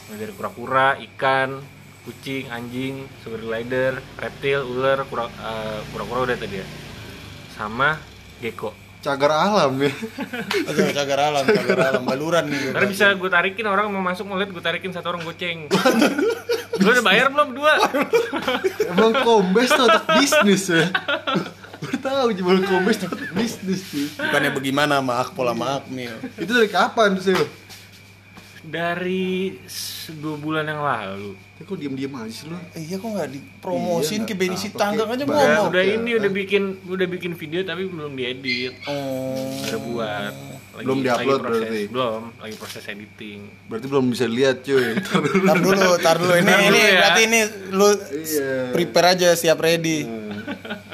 Mulai 0.08 0.20
dari 0.24 0.34
kura-kura, 0.34 0.96
ikan, 1.12 1.60
kucing, 2.08 2.48
anjing, 2.50 3.06
sugar 3.22 3.44
glider, 3.44 4.00
reptil, 4.18 4.64
ular, 4.66 5.04
kura, 5.06 5.28
eh, 5.28 5.80
kura-kura 5.92 6.32
udah 6.32 6.38
tadi 6.40 6.64
ya, 6.64 6.68
sama 7.54 8.00
gecko. 8.40 8.72
Cagar 9.00 9.32
alam 9.32 9.80
ya 9.80 9.96
Aduh, 10.68 10.92
cagar 10.92 11.20
alam, 11.32 11.44
cagar 11.48 11.80
alam, 11.88 12.04
baluran 12.04 12.52
nih. 12.52 12.76
Karena 12.76 12.88
bisa 12.92 13.16
gue 13.16 13.30
tarikin 13.32 13.64
orang 13.64 13.88
mau 13.96 14.04
masuk 14.04 14.28
mau 14.28 14.36
lihat 14.36 14.52
gue 14.52 14.60
tarikin 14.60 14.92
satu 14.92 15.16
orang 15.16 15.24
goceng. 15.24 15.72
Lu 16.84 16.90
udah 16.92 17.04
bayar 17.04 17.32
belum 17.32 17.56
dua? 17.56 17.80
Emang 18.92 19.12
kombes 19.24 19.72
tuh 19.72 19.88
otak 19.88 20.04
bisnis 20.20 20.68
ya 20.68 20.88
Tau 22.00 22.32
cuma 22.32 22.52
kombes 22.62 22.98
otak 22.98 23.32
bisnis 23.32 23.82
sih 23.84 24.08
Bukannya 24.14 24.52
bagaimana 24.52 24.94
sama 24.98 25.14
Akpol 25.18 25.48
sama 25.48 25.66
Akmil. 25.78 26.16
Itu 26.36 26.52
dari 26.52 26.68
kapan 26.68 27.14
tuh 27.14 27.24
sih? 27.26 27.36
Dari 28.60 29.56
dua 30.16 30.36
bulan 30.36 30.64
yang 30.64 30.80
lalu. 30.80 31.32
Ya, 31.56 31.64
kok 31.64 31.76
diem-diem 31.76 32.12
aja 32.12 32.28
sih 32.30 32.46
lo? 32.46 32.60
Eh, 32.72 32.82
iya 32.84 32.96
kok 32.96 33.08
nggak 33.08 33.30
dipromosin 33.30 34.22
Iya, 34.22 34.28
ke 34.28 34.34
Benny 34.34 34.54
apa, 34.54 34.64
Sitanggang 34.64 35.10
aja 35.10 35.24
ngomong. 35.24 35.72
udah 35.72 35.84
ini 35.86 36.12
udah 36.16 36.28
bikin 36.30 36.64
udah 36.84 37.08
bikin 37.10 37.32
video 37.34 37.64
tapi 37.64 37.84
belum 37.86 38.14
diedit. 38.14 38.76
Oh. 38.86 39.48
Udah 39.62 39.80
buat. 39.82 40.34
Lagi, 40.70 40.86
Belum 40.86 41.00
diupload 41.02 41.40
berarti? 41.42 41.82
Belum, 41.88 42.22
lagi 42.36 42.56
proses 42.56 42.84
editing. 42.86 43.40
Berarti 43.66 43.86
belum 43.86 44.06
bisa 44.08 44.26
lihat 44.26 44.62
cuy 44.62 44.96
Ntar 44.98 45.20
dulu. 45.20 45.44
Tar 45.44 45.58
dulu, 45.60 45.90
tar 45.98 46.16
dulu 46.16 46.34
ini 46.36 46.52
ini 46.70 46.80
ya. 46.80 46.92
berarti 46.96 47.22
ini 47.26 47.40
lu 47.70 47.88
Iya. 47.90 48.52
prepare 48.72 49.08
aja 49.10 49.30
siap 49.34 49.58
ready. 49.58 50.04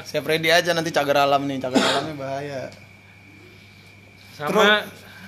Siap 0.02 0.22
ready 0.22 0.48
aja 0.48 0.70
nanti 0.70 0.90
cagar 0.90 1.22
alam 1.22 1.42
nih, 1.42 1.58
cagar 1.58 1.78
alamnya 1.78 2.14
bahaya. 2.14 2.62
Sama 4.32 4.84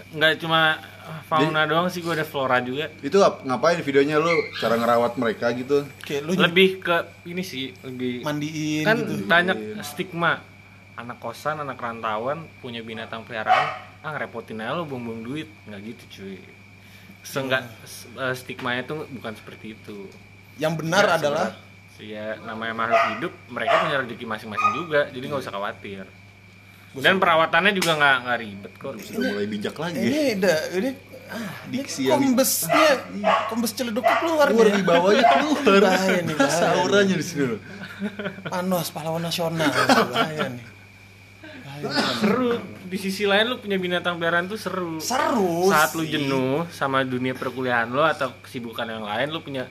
nggak 0.08 0.32
cuma 0.38 0.80
fauna 1.24 1.64
doang 1.64 1.88
sih 1.88 2.00
gue 2.00 2.12
ada 2.12 2.22
flora 2.22 2.60
juga. 2.60 2.92
Itu 3.00 3.20
ap- 3.20 3.40
ngapain 3.42 3.80
videonya 3.80 4.16
lu? 4.16 4.28
Cara 4.54 4.76
ngerawat 4.76 5.16
mereka 5.16 5.48
gitu. 5.52 5.84
Kayak 5.98 6.22
lu 6.22 6.32
Lebih 6.34 6.68
ke 6.78 6.96
ini 7.24 7.40
sih, 7.40 7.72
lebih 7.80 8.20
mandiin 8.20 8.84
kan 8.84 8.96
gitu. 8.98 9.24
banyak 9.24 9.56
stigma. 9.82 10.44
Anak 10.94 11.16
kosan 11.18 11.58
anak 11.58 11.78
rantauan 11.78 12.50
punya 12.58 12.82
binatang 12.82 13.22
peliharaan. 13.22 13.66
Ah 13.98 14.10
ngerepotin 14.10 14.58
aja 14.58 14.74
lo 14.74 14.84
buang-buang 14.84 15.22
duit. 15.22 15.48
Nggak 15.64 15.80
gitu 15.86 16.04
cuy. 16.12 16.36
Seenggak 17.22 17.64
s- 17.82 18.08
eh, 18.10 18.34
stigmanya 18.34 18.82
tuh 18.84 19.06
bukan 19.08 19.32
seperti 19.32 19.72
itu. 19.72 20.10
Yang 20.56 20.82
benar 20.82 21.04
Ya, 21.06 21.14
adalah 21.16 21.46
ya 21.98 22.38
namanya 22.40 22.74
makhluk 22.74 23.02
hidup 23.12 23.32
mereka 23.48 23.74
punya 23.82 23.96
rezeki 23.98 24.24
masing-masing 24.24 24.70
juga 24.72 25.00
jadi 25.08 25.24
nggak 25.24 25.42
usah 25.42 25.52
khawatir. 25.52 26.04
Dan 26.94 27.18
perawatannya 27.18 27.72
juga 27.72 27.94
nggak 27.94 28.16
nggak 28.24 28.38
ribet 28.38 28.72
kok. 28.74 28.92
Sudah 28.98 29.20
mulai 29.28 29.46
bijak 29.46 29.76
lagi. 29.76 29.98
Ini 29.98 30.20
udah 30.36 30.58
ini 30.74 30.90
ah, 31.28 31.50
Diksi 31.68 32.00
ini 32.00 32.08
yang- 32.08 32.20
kombesnya 32.24 32.90
kombes 33.46 33.72
celeduknya 33.72 34.16
keluar 34.16 34.46
Keluar 34.48 34.66
dia. 34.66 34.74
di 34.74 34.82
bawahnya 34.82 35.24
keluar. 35.28 35.80
Bahaya 35.84 36.18
nih, 36.22 36.34
bahaya. 36.34 36.56
Sauranya 36.56 37.14
di 37.14 37.24
sini 37.24 37.44
loh 37.46 37.60
Panos 38.42 38.88
pahlawan 38.88 39.20
nasional. 39.20 39.68
Bahaya 40.08 40.46
nih. 40.48 40.64
Bahaya 41.44 41.86
seru. 42.16 42.50
Di 42.88 42.96
sisi 42.96 43.28
lain 43.28 43.46
lu 43.46 43.60
punya 43.60 43.76
binatang 43.76 44.16
peliharaan 44.16 44.46
tuh 44.46 44.56
seru. 44.56 44.96
Seru. 44.98 45.68
saat 45.68 45.92
lu 45.92 46.02
jenuh 46.02 46.64
sama 46.70 47.04
dunia 47.04 47.34
perkuliahan 47.34 47.86
lo 47.86 48.02
atau 48.02 48.32
kesibukan 48.40 48.88
yang 48.88 49.04
lain 49.04 49.28
lu 49.28 49.38
punya 49.38 49.68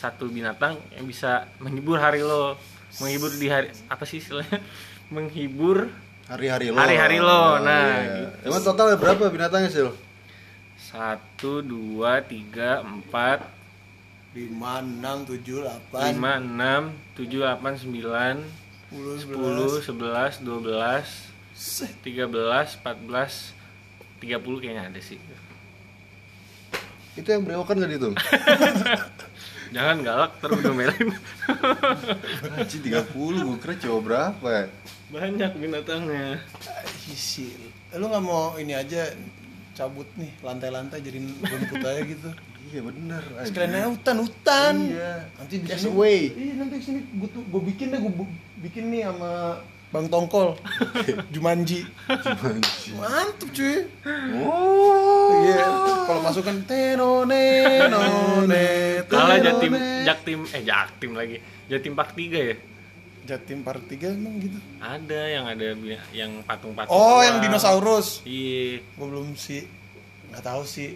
satu 0.00 0.32
binatang 0.32 0.80
yang 0.96 1.04
bisa 1.04 1.44
menghibur 1.60 2.00
hari 2.00 2.24
lo. 2.24 2.56
Menghibur 2.96 3.28
di 3.36 3.52
hari 3.52 3.68
apa 3.86 4.08
sih 4.08 4.24
istilahnya? 4.24 4.64
Menghibur 5.14 5.92
Hari-hari 6.30 6.70
lo. 6.70 6.78
Hari-hari 6.78 7.18
lo, 7.18 7.26
Oh, 7.26 7.52
nah, 7.58 7.90
iya. 8.00 8.30
Emang 8.46 8.62
total 8.62 8.94
berapa 8.96 9.28
binatangnya 9.28 9.68
sih? 9.68 9.84
satu 10.80 11.60
dua 11.60 12.24
tiga 12.24 12.80
empat. 12.80 13.44
Lima 14.30 14.78
enam 14.78 15.26
tujuh 15.26 15.62
delapan. 15.62 16.14
Lima 16.14 16.32
enam 16.38 16.82
tujuh 17.18 17.42
delapan 17.42 17.74
sembilan. 17.74 18.34
Sepuluh 18.90 19.16
sepuluh 19.18 19.72
sebelas 19.82 20.32
dua 20.38 20.58
belas. 20.62 21.06
Tiga 22.00 22.30
belas 22.30 22.78
empat 22.78 22.96
belas. 23.06 23.32
Tiga 24.22 24.38
puluh 24.38 24.62
kayaknya 24.62 24.90
ada 24.90 25.00
sih. 25.02 25.18
Itu 27.18 27.26
yang 27.26 27.42
berewokan 27.42 27.82
gak 27.82 27.90
dihitung? 27.90 28.14
jangan 29.70 29.96
galak 30.02 30.32
terus 30.42 30.60
domelin. 30.62 31.08
Anjing 32.58 32.82
30, 32.82 33.10
gue 33.16 33.56
kira 33.62 33.74
cowok 33.78 34.00
berapa 34.06 34.48
ya? 34.48 34.64
banyak 35.10 35.52
binatangnya. 35.58 36.38
Isi 37.10 37.50
lu 37.98 38.06
nggak 38.06 38.22
mau 38.22 38.54
ini 38.54 38.78
aja 38.78 39.10
cabut 39.74 40.06
nih 40.14 40.30
lantai-lantai 40.46 41.02
jadi 41.02 41.18
rumput 41.18 41.82
aja 41.82 42.02
gitu? 42.06 42.30
Iya 42.70 42.80
bener 42.86 43.22
sekalian 43.42 43.74
aja 43.74 43.88
hutan 43.90 44.16
hutan. 44.22 44.74
Iya. 44.94 45.14
nanti 45.34 45.54
di 45.58 45.66
sini. 45.74 46.22
iya 46.38 46.54
nanti 46.54 46.74
di 46.78 46.84
sini. 46.86 47.00
Gue 47.18 47.28
tuh 47.34 47.42
gue 47.42 47.62
bikin 47.74 47.90
deh 47.90 47.98
gue 47.98 48.12
bikin 48.62 48.84
nih 48.94 49.10
sama 49.10 49.58
bang 49.90 50.06
tongkol. 50.06 50.54
Jumanji. 51.34 51.86
Mantep 52.96 53.48
cuy. 53.50 53.86
Oh. 54.46 55.42
iya. 55.46 55.66
Kalau 56.06 56.20
masukkan 56.22 56.56
teno 56.66 57.26
neno 57.26 58.00
ne 58.46 58.66
kalah 59.10 59.38
jatim 59.42 59.74
jaktim 60.06 60.40
eh 60.54 60.62
jaktim 60.62 61.10
lagi. 61.18 61.36
Jatim 61.66 61.94
park 61.98 62.14
tiga 62.14 62.54
ya? 62.54 62.56
Jatim 63.20 63.62
part 63.62 63.78
3 63.86 64.16
emang 64.16 64.42
gitu. 64.42 64.58
Ada 64.82 65.20
yang 65.30 65.44
ada 65.46 65.76
yang 66.10 66.42
patung-patung 66.42 66.90
oh 66.90 67.20
tua. 67.20 67.26
yang 67.30 67.38
dinosaurus. 67.38 68.26
Iya. 68.26 68.82
Gue 68.82 69.06
belum 69.06 69.38
sih 69.38 69.62
nggak 70.30 70.46
tahu 70.46 70.62
sih 70.62 70.94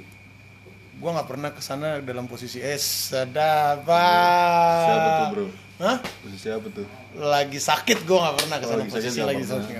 gue 0.94 1.10
nggak 1.10 1.26
pernah 1.26 1.50
ke 1.50 1.58
sana 1.58 1.98
dalam 1.98 2.30
posisi 2.30 2.62
es 2.62 3.10
sedapa 3.10 4.06
Siapa 4.86 5.08
tuh 5.10 5.26
bro? 5.34 5.46
Hah? 5.74 5.98
Posisi 6.22 6.46
apa 6.54 6.70
tuh? 6.70 6.86
lagi 7.14 7.58
sakit 7.58 8.06
gue 8.06 8.18
nggak 8.18 8.34
pernah 8.42 8.56
ke 8.58 8.66
sana 8.66 8.78
lagi 8.82 8.90
sakit 8.90 8.98
posisi 8.98 9.18
nggak 9.18 9.30
lagi 9.30 9.44
sakit 9.46 9.74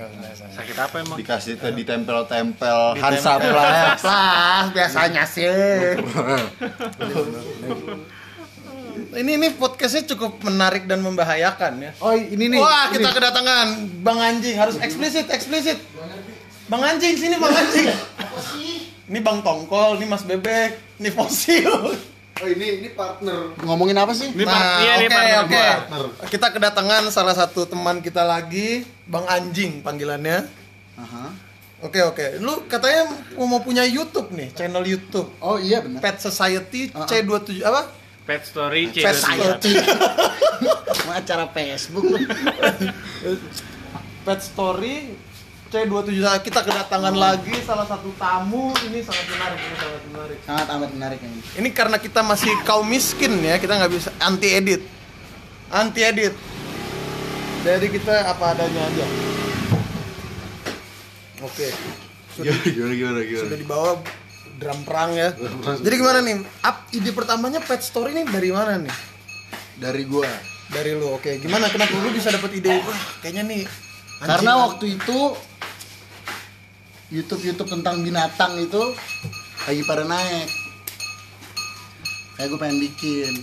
sakit 0.55 0.77
apa 0.79 0.95
emang? 1.03 1.17
Dikasih 1.19 1.53
ke 1.55 1.67
ditempel-tempel 1.71 2.79
Ditempel. 2.95 3.03
Hansaplast 3.03 4.03
lah 4.03 4.61
biasanya 4.75 5.23
sih. 5.23 5.47
Ini 9.15 9.39
ini 9.39 9.47
podcastnya 9.55 10.03
cukup 10.11 10.43
menarik 10.43 10.91
dan 10.91 10.99
membahayakan 10.99 11.79
ya. 11.79 11.91
Oh 12.03 12.11
ini 12.11 12.51
nih 12.51 12.59
wah 12.59 12.91
kita 12.91 13.15
kedatangan 13.15 13.87
bang 14.03 14.19
anjing. 14.19 14.55
Harus 14.59 14.75
eksplisit 14.79 15.31
eksplisit. 15.31 15.79
Bang 16.67 16.83
anjing 16.83 17.15
sini 17.15 17.39
bang 17.39 17.55
anjing. 17.55 17.87
Ini 19.07 19.19
bang 19.23 19.39
tongkol 19.39 19.99
ini 19.99 20.05
mas 20.07 20.23
bebek 20.27 20.99
ini 20.99 21.11
fosil 21.15 21.95
Oh 22.43 22.47
ini 22.51 22.83
ini 22.83 22.89
partner. 22.91 23.55
Ngomongin 23.63 23.95
apa 23.95 24.11
sih? 24.11 24.27
Ini 24.27 24.43
nah 24.43 24.83
iya, 24.83 24.93
oke 24.99 25.07
partner. 25.07 25.39
oke. 25.39 25.55
Gua. 25.55 26.27
kita 26.27 26.47
kedatangan 26.51 27.03
salah 27.07 27.31
satu 27.31 27.63
teman 27.63 28.03
kita 28.03 28.27
lagi 28.27 28.83
bang 29.07 29.25
anjing 29.31 29.79
panggilannya. 29.79 30.43
Aha. 30.99 31.25
Oke 31.83 32.01
oke, 32.01 32.39
lu 32.39 32.65
katanya 32.71 33.07
mau 33.35 33.61
punya 33.61 33.85
YouTube 33.85 34.31
nih, 34.33 34.51
channel 34.55 34.83
YouTube. 34.87 35.27
Oh 35.43 35.59
iya 35.59 35.83
benar 35.83 36.01
Pet 36.01 36.17
Society 36.23 36.89
C27 36.89 37.61
apa? 37.61 38.05
pet 38.25 38.41
story 38.41 38.89
C 38.89 39.05
Pet 39.05 39.13
Society. 39.15 39.73
acara 41.19 41.45
Facebook 41.53 42.03
Pet 44.25 44.39
Story 44.41 45.13
C27 45.75 46.23
kita 46.47 46.63
kedatangan 46.63 47.11
lagi 47.11 47.51
salah 47.67 47.83
satu 47.83 48.07
tamu 48.15 48.71
ini 48.87 49.03
sangat 49.03 49.27
menarik 49.27 49.59
ini 49.59 49.75
sangat 49.75 50.01
menarik. 50.07 50.37
sangat 50.47 50.67
amat 50.71 50.89
menarik 50.95 51.19
ini. 51.19 51.39
Ini 51.59 51.69
karena 51.75 51.97
kita 51.99 52.23
masih 52.23 52.47
kaum 52.63 52.87
miskin 52.87 53.43
ya, 53.43 53.59
kita 53.59 53.75
nggak 53.75 53.91
bisa 53.91 54.07
anti 54.23 54.55
edit. 54.55 54.79
Anti 55.67 55.99
edit. 55.99 56.31
Jadi 57.67 57.87
kita 57.91 58.15
apa 58.23 58.55
adanya 58.55 58.87
aja. 58.87 59.05
Oke. 61.43 61.67
Gimana 62.39 62.63
gimana 62.71 62.93
gimana 62.95 63.19
gimana 63.27 63.43
Sudah 63.43 63.59
dibawa 63.59 63.91
drum 64.55 64.79
perang 64.87 65.11
ya. 65.11 65.29
Jadi 65.83 65.95
gimana 65.99 66.19
nih? 66.23 66.35
Up 66.63 66.87
ide 66.95 67.11
pertamanya 67.11 67.59
Pet 67.59 67.83
Story 67.83 68.15
ini 68.15 68.23
dari 68.23 68.47
mana 68.55 68.79
nih? 68.79 68.95
Dari 69.75 70.07
gua 70.07 70.31
Dari 70.71 70.95
lu. 70.95 71.19
Oke, 71.19 71.35
gimana 71.43 71.67
kenapa 71.67 71.91
lu 71.99 72.15
bisa 72.15 72.31
dapat 72.31 72.63
ide? 72.63 72.79
Wah, 72.79 73.01
kayaknya 73.19 73.43
nih 73.43 73.63
anjing 74.15 74.31
Karena 74.31 74.51
waktu 74.63 74.85
itu 74.95 75.17
YouTube 77.15 77.41
YouTube 77.47 77.69
tentang 77.79 78.03
binatang 78.03 78.59
itu 78.59 78.83
lagi 79.63 79.81
pada 79.87 80.03
naik. 80.03 80.51
Kayak 82.35 82.47
gue 82.51 82.59
pengen 82.59 82.77
bikin. 82.83 83.33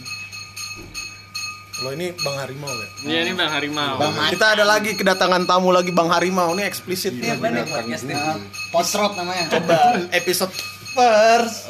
Lo 1.81 1.89
ini 1.97 2.13
Bang 2.21 2.37
Harimau 2.37 2.69
ya? 2.69 2.89
Iya 3.03 3.19
ini 3.27 3.33
bang 3.35 3.51
harimau 3.51 3.99
Bang 3.99 4.15
Kita 4.31 4.55
ada 4.55 4.63
lagi 4.63 4.95
kedatangan 4.95 5.51
tamu 5.51 5.75
lagi 5.75 5.91
Bang 5.91 6.13
Harimau 6.13 6.55
ini 6.55 6.63
eksplisit 6.69 7.17
nih. 7.17 7.35
Nah, 7.41 8.39
Potrot 8.71 9.17
namanya. 9.17 9.51
Coba 9.51 9.99
episode 10.13 10.53
first, 10.93 11.67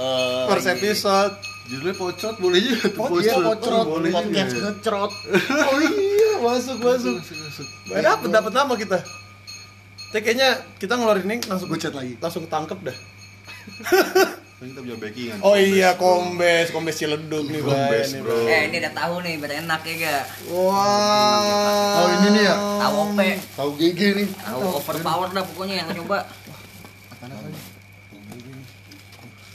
first 0.51 0.69
episode. 0.69 1.33
Judulnya 1.71 1.95
pocot 1.95 2.35
boleh 2.43 2.59
juga 2.61 2.91
tuh 2.91 3.07
Oh 3.07 3.19
iya 3.23 3.35
Potrot, 3.38 3.87
boleh 3.87 4.11
juga. 4.11 4.19
podcast 4.27 4.53
ngecrot. 4.59 5.12
Oh 5.71 5.79
iya, 5.81 6.31
masuk 6.43 6.77
masuk. 6.83 7.17
Dapat 7.88 8.29
dapat 8.29 8.53
nama 8.53 8.75
kita. 8.75 8.99
Tapi 10.12 10.20
kayaknya 10.22 10.48
kita 10.77 10.92
ngeluarin 10.94 11.25
ini 11.27 11.40
langsung 11.42 11.66
Gue 11.66 11.81
chat 11.81 11.90
lagi. 11.90 12.20
langsung 12.20 12.44
tangkep 12.44 12.79
dah. 12.85 12.96
Kan 14.61 14.66
kita 14.68 14.81
punya 14.81 14.94
backingan 14.94 15.38
Oh 15.40 15.57
iya, 15.57 15.96
kombes, 15.96 16.68
kombes 16.68 16.94
Ciledug 16.94 17.48
nih, 17.48 17.59
Bay. 17.59 17.66
Kombes, 17.66 18.07
Nih, 18.12 18.20
bro. 18.20 18.37
Eh 18.44 18.68
ini 18.68 18.77
udah 18.79 18.92
tahu 18.92 19.14
nih, 19.18 19.35
biar 19.37 19.53
enak 19.59 19.81
ya 19.83 19.94
gak? 19.98 20.25
Wah. 20.46 21.96
Oh 21.96 22.09
ini 22.12 22.29
nih 22.31 22.42
ya. 22.44 22.55
Tahu 22.55 22.94
OP, 23.03 23.18
Tahu 23.57 23.70
GG 23.75 24.01
nih. 24.14 24.29
tahu 24.37 24.61
overpower 24.77 25.29
dah 25.33 25.42
pokoknya 25.42 25.75
yang 25.81 25.88
coba. 25.96 26.29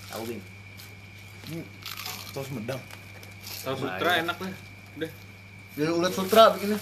Tahu 0.07 0.23
Bing. 0.25 0.41
Tahu 2.33 2.43
Sumedang. 2.43 2.81
tahu 3.57 3.75
sutra 3.77 4.11
enak 4.17 4.37
lah 4.37 4.51
udah 4.95 5.11
Biar 5.73 5.89
ulat 5.91 6.11
sutra 6.11 6.43
bikinnya. 6.51 6.79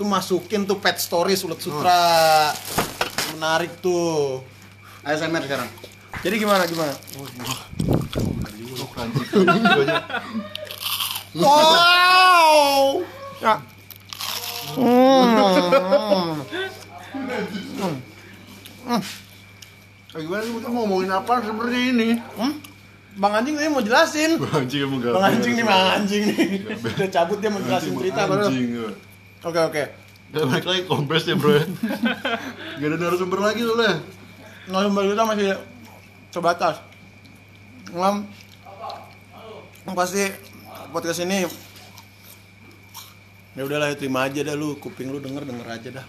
Tuh 0.00 0.08
masukin 0.08 0.64
tuh 0.64 0.80
pet 0.80 0.96
stories 0.96 1.44
ulet 1.44 1.60
sutra. 1.60 2.56
Menarik 3.36 3.84
tuh. 3.84 4.40
ASMR 5.04 5.44
sekarang. 5.44 5.68
Jadi 6.24 6.40
gimana 6.40 6.64
gimana? 6.64 6.96
Wow. 11.36 13.04
Ya. 13.44 13.60
Eh, 20.16 20.20
gimana 20.24 20.40
sih 20.40 20.52
kita 20.56 20.68
mau 20.72 20.88
ngomongin 20.88 21.12
apa 21.12 21.44
sebenarnya 21.44 21.82
ini? 21.92 22.08
Hmm? 22.40 22.56
Bang 23.20 23.36
anjing 23.36 23.52
tadi 23.52 23.68
mau 23.68 23.84
jelasin. 23.84 24.40
Anjing 24.48 24.80
emang 24.88 25.04
gak 25.04 25.12
Bang 25.12 25.28
anjing 25.28 25.52
nih, 25.60 25.64
bang 25.68 25.92
anjing 25.92 26.22
nih. 26.24 26.64
Udah 26.72 27.08
cabut 27.12 27.36
dia 27.44 27.52
mau 27.52 27.60
jelasin 27.60 28.00
cerita 28.00 28.24
padahal. 28.24 28.48
Anjing 28.48 29.09
Oke 29.40 29.56
oke. 29.56 29.82
Udah 30.30 30.44
balik 30.46 30.66
lagi 30.68 30.82
kompres 30.84 31.24
ya 31.24 31.34
bro 31.34 31.56
ya. 31.56 31.64
Gak 32.78 32.88
ada 32.92 32.96
narasumber 33.00 33.40
lagi 33.40 33.64
soalnya. 33.64 34.04
Narasumber 34.68 35.02
kita 35.08 35.24
masih 35.24 35.48
sebatas. 36.28 36.76
Ngam. 37.90 38.28
Pasti 39.96 40.28
podcast 40.94 41.24
ini 41.24 41.48
ya 43.58 43.62
udahlah 43.66 43.90
terima 43.96 44.28
aja 44.28 44.44
dah 44.44 44.54
lu. 44.54 44.76
Kuping 44.78 45.08
lu 45.10 45.18
denger 45.18 45.42
denger 45.48 45.66
aja 45.66 45.88
dah. 45.98 46.06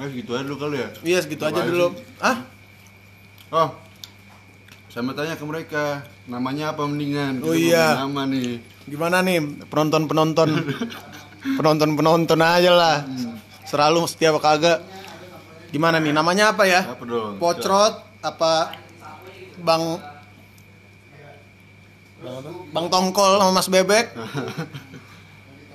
Ah 0.00 0.08
gitu 0.08 0.32
aja 0.32 0.42
dulu 0.42 0.56
kali 0.56 0.80
ya? 0.80 0.88
Iya 1.04 1.18
segitu 1.22 1.44
aja 1.44 1.60
Apaan 1.60 1.68
dulu. 1.68 1.86
ah 2.18 2.36
Oh 3.52 3.68
Saya 4.88 5.04
mau 5.04 5.12
tanya 5.12 5.36
ke 5.36 5.44
mereka. 5.44 5.84
Namanya 6.24 6.72
apa 6.72 6.88
mendingan? 6.88 7.44
Oh, 7.44 7.52
iya. 7.52 8.00
Nama 8.00 8.24
nih. 8.28 8.60
Gimana 8.88 9.20
nih 9.20 9.38
penonton 9.68 10.08
penonton 10.08 10.48
penonton 11.42 11.90
penonton 11.92 12.40
aja 12.40 12.70
lah 12.70 12.96
selalu 13.64 14.06
setia 14.06 14.30
apa 14.30 14.40
kagak 14.40 14.78
gimana 15.68 15.98
nih 15.98 16.12
namanya 16.12 16.52
apa 16.52 16.62
ya 16.64 16.84
Apa 16.84 17.02
dong? 17.02 17.40
pocrot 17.40 17.94
apa 18.20 18.76
bang 19.58 19.82
bang 22.70 22.84
apa? 22.84 22.90
tongkol 22.90 23.32
sama 23.36 23.52
mas 23.52 23.68
bebek 23.68 24.06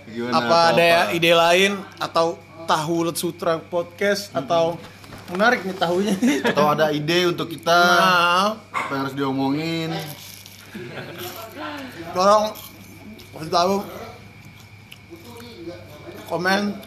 Gimana? 0.07 0.33
apa 0.39 0.57
ada 0.71 1.11
ide 1.11 1.31
lain 1.31 1.71
atau 1.99 2.39
tahu 2.63 3.11
Let 3.11 3.17
sutra 3.17 3.59
podcast 3.59 4.31
atau 4.31 4.79
Menarik 5.27 5.67
nih 5.67 5.75
tahunya. 5.75 6.15
Atau 6.55 6.71
ada 6.71 6.87
ide 6.87 7.27
untuk 7.27 7.51
kita 7.51 7.67
Nah, 7.75 8.55
apa 8.71 8.91
yang 8.95 9.01
harus 9.03 9.11
diomongin? 9.11 9.91
tolong 12.15 12.55
kasih 13.35 13.51
tahu 13.51 13.75
komen 16.27 16.61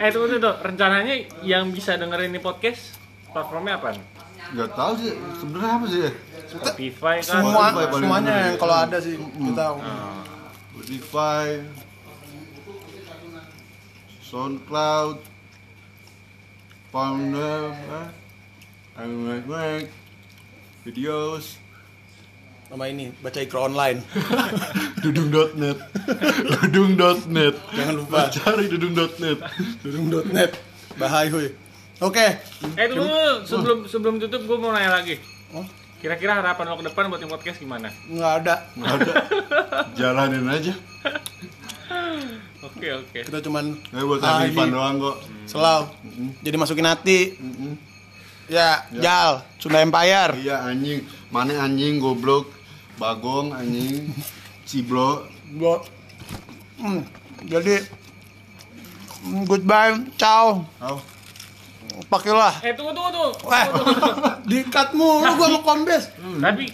Eh 0.00 0.08
tunggu 0.08 0.40
tuh, 0.40 0.56
rencananya 0.64 1.12
yang 1.44 1.68
bisa 1.76 1.92
dengerin 2.00 2.32
ini 2.32 2.40
podcast 2.40 2.96
platformnya 3.36 3.76
apa? 3.76 3.92
nih? 3.92 4.04
Gak 4.56 4.72
tahu 4.72 4.92
sih 4.96 5.12
sebenarnya 5.36 5.72
apa 5.76 5.86
sih 5.92 6.00
ya? 6.00 6.12
Spotify 6.48 7.16
kan? 7.20 7.28
semua 7.44 7.64
Spotify 7.68 8.00
semuanya 8.00 8.34
yang 8.48 8.56
kalau 8.56 8.76
ada 8.80 8.96
sih 8.96 9.14
kita 9.20 9.64
Spotify, 10.72 11.46
SoundCloud, 14.24 15.16
Founder, 16.88 17.62
eh, 17.76 18.08
Make 19.44 19.92
videos, 20.82 21.60
sama 22.70 22.86
ini 22.86 23.10
baca 23.18 23.38
ikro 23.38 23.66
online. 23.66 23.98
Dudung.net, 25.02 25.78
dudung.net, 26.62 27.54
Jangan 27.72 27.94
lupa. 27.96 28.30
cari 28.30 28.64
dudung.net. 28.68 29.38
dudung.net 29.82 30.50
bahaya 30.94 31.32
oke. 31.98 32.26
Eh 32.76 32.86
tunggu, 32.86 33.42
sebelum 33.42 33.78
sebelum 33.84 34.14
tutup 34.18 34.44
gue 34.44 34.56
mau 34.56 34.70
nanya 34.70 34.94
lagi. 34.94 35.18
Oh. 35.50 35.66
Kira-kira 35.98 36.32
harapan 36.32 36.64
lo 36.66 36.78
ke 36.78 36.86
depan 36.86 37.08
buat 37.08 37.20
yang 37.20 37.28
podcast 37.28 37.58
gimana? 37.58 37.90
nggak 38.06 38.32
ada. 38.40 38.54
Nggak 38.72 38.92
ada, 38.94 39.12
jalanin 39.92 40.46
aja. 40.46 40.74
Oke 42.60 42.92
oke. 42.92 43.20
kita 43.24 43.40
cuman 43.40 43.72
Nggak 43.88 44.04
buat 44.04 44.20
Ah, 44.20 44.44
doang 44.46 44.96
kok. 45.00 45.16
selalu 45.44 45.84
jadi 46.40 46.56
masukin 46.56 46.86
hati. 46.86 47.18
Ya. 48.46 48.84
Jal. 48.94 49.40
Sunda 49.56 49.80
Empire. 49.80 50.36
Iya 50.36 50.64
anjing, 50.64 51.00
mana 51.28 51.56
anjing 51.60 51.96
goblok, 51.96 52.52
bagong 53.00 53.48
anjing, 53.50 54.12
ciblo, 54.62 55.24
Gua- 55.50 55.82
Hmm, 56.76 57.04
jadi 57.42 57.84
mm, 59.22 59.44
goodbye 59.44 60.00
ciao 60.14 60.64
Au. 60.78 60.96
pakailah 62.06 62.56
Eh 62.60 62.72
tunggu 62.72 62.92
tunggu 62.92 63.10
tunggu. 63.10 63.30
Wah, 63.48 63.64
dikat 64.42 64.92
mulu 64.92 65.28
gua 65.34 65.48
mau 65.50 65.60
kombes. 65.60 66.08
Tapi 66.16 66.72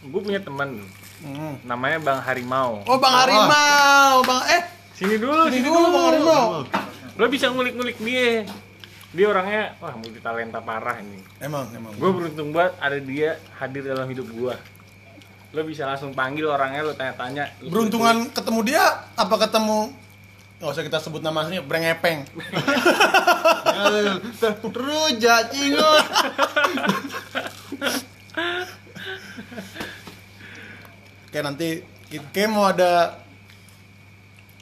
gue 0.00 0.20
punya 0.20 0.38
teman 0.38 0.82
namanya 1.62 1.98
Bang 2.00 2.20
Harimau. 2.20 2.82
Oh, 2.86 2.96
Bang 2.96 3.10
Harimau, 3.12 4.22
Bang 4.22 4.42
eh 4.48 4.62
Sini 4.94 5.14
dulu, 5.14 5.46
sini 5.46 5.62
dulu 5.62 5.86
Bang 5.88 6.04
Harimau. 6.08 6.46
Lo 7.14 7.24
bisa 7.26 7.50
ngulik-ngulik 7.50 7.98
dia. 7.98 8.42
Dia 9.08 9.26
orangnya 9.26 9.78
wah 9.78 9.94
multi 9.94 10.18
talenta 10.18 10.58
parah 10.58 10.98
ini. 10.98 11.22
Emang, 11.38 11.70
emang. 11.70 11.94
Gue 11.94 12.10
beruntung 12.10 12.50
banget 12.50 12.74
ada 12.78 12.98
dia 12.98 13.30
hadir 13.56 13.82
dalam 13.84 14.06
hidup 14.06 14.26
gue. 14.26 14.54
Lo 15.48 15.64
bisa 15.64 15.84
langsung 15.84 16.12
panggil 16.12 16.44
orangnya, 16.44 16.82
lo 16.82 16.92
tanya-tanya. 16.92 17.48
Lo 17.60 17.70
Beruntungan 17.70 18.28
ketemu 18.30 18.60
dia 18.64 18.84
apa 19.12 19.34
ketemu 19.38 19.92
Gak 20.58 20.74
usah 20.74 20.82
kita 20.82 20.98
sebut 20.98 21.22
nama 21.22 21.46
aslinya, 21.46 21.62
Brengepeng. 21.62 22.26
Rujak 24.66 25.54
cingut. 25.54 26.04
Kayak 31.28 31.44
nanti 31.46 31.68
kayak 32.32 32.50
mau 32.50 32.66
ada 32.66 33.22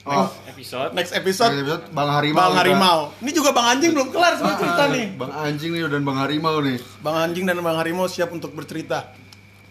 Oh, 0.07 0.31
episode. 0.47 0.95
next 0.95 1.11
episode 1.11 1.51
episode 1.51 1.83
Bang 1.91 2.07
Harimau. 2.07 2.39
Bang 2.39 2.53
kita. 2.53 2.61
Harimau. 2.63 2.99
Ini 3.19 3.31
juga 3.33 3.51
Bang 3.51 3.67
Anjing 3.67 3.91
belum 3.91 4.15
kelar 4.15 4.39
semua 4.39 4.55
cerita 4.55 4.85
Ah, 4.85 4.93
nih. 4.93 5.07
Bang 5.19 5.33
anjing 5.35 5.71
nih 5.73 5.83
dan 5.89 6.03
Bang 6.05 6.19
Harimau 6.21 6.57
nih. 6.61 6.79
Bang 7.03 7.17
Anjing 7.19 7.43
dan 7.43 7.59
Bang 7.59 7.75
Harimau 7.75 8.07
siap 8.07 8.31
untuk 8.31 8.55
bercerita. 8.55 9.11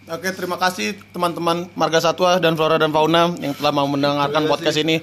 Oke, 0.06 0.30
terima 0.38 0.54
kasih 0.62 1.02
teman-teman 1.10 1.66
Marga 1.74 1.98
Satwa 1.98 2.38
dan 2.38 2.54
Flora 2.54 2.78
dan 2.78 2.94
Fauna 2.94 3.34
yang 3.42 3.58
telah 3.58 3.74
mau 3.74 3.90
mendengarkan 3.90 4.46
Terima 4.46 4.54
podcast 4.54 4.78
ini. 4.78 5.02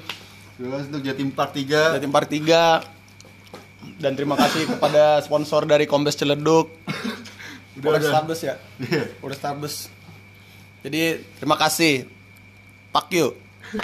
Terima 0.55 0.79
kasih 0.79 0.87
untuk 0.95 1.03
Jatim 1.03 1.29
Park 1.35 1.51
3. 1.59 1.99
Jatim 1.99 2.13
Park 2.15 2.29
3 2.31 3.99
dan 3.99 4.15
terima 4.15 4.39
kasih 4.39 4.71
kepada 4.71 5.19
sponsor 5.27 5.67
dari 5.67 5.91
Kombes 5.91 6.15
Ciledug. 6.15 6.71
Udah 7.83 7.99
Udah. 7.99 8.15
Starbus 8.15 8.41
ya? 8.47 8.55
Iya. 8.79 9.11
Udah 9.27 9.35
Starbus. 9.35 9.91
Jadi 10.87 11.19
terima 11.35 11.59
kasih. 11.59 12.07
Pak 12.95 13.11
you. 13.11 13.42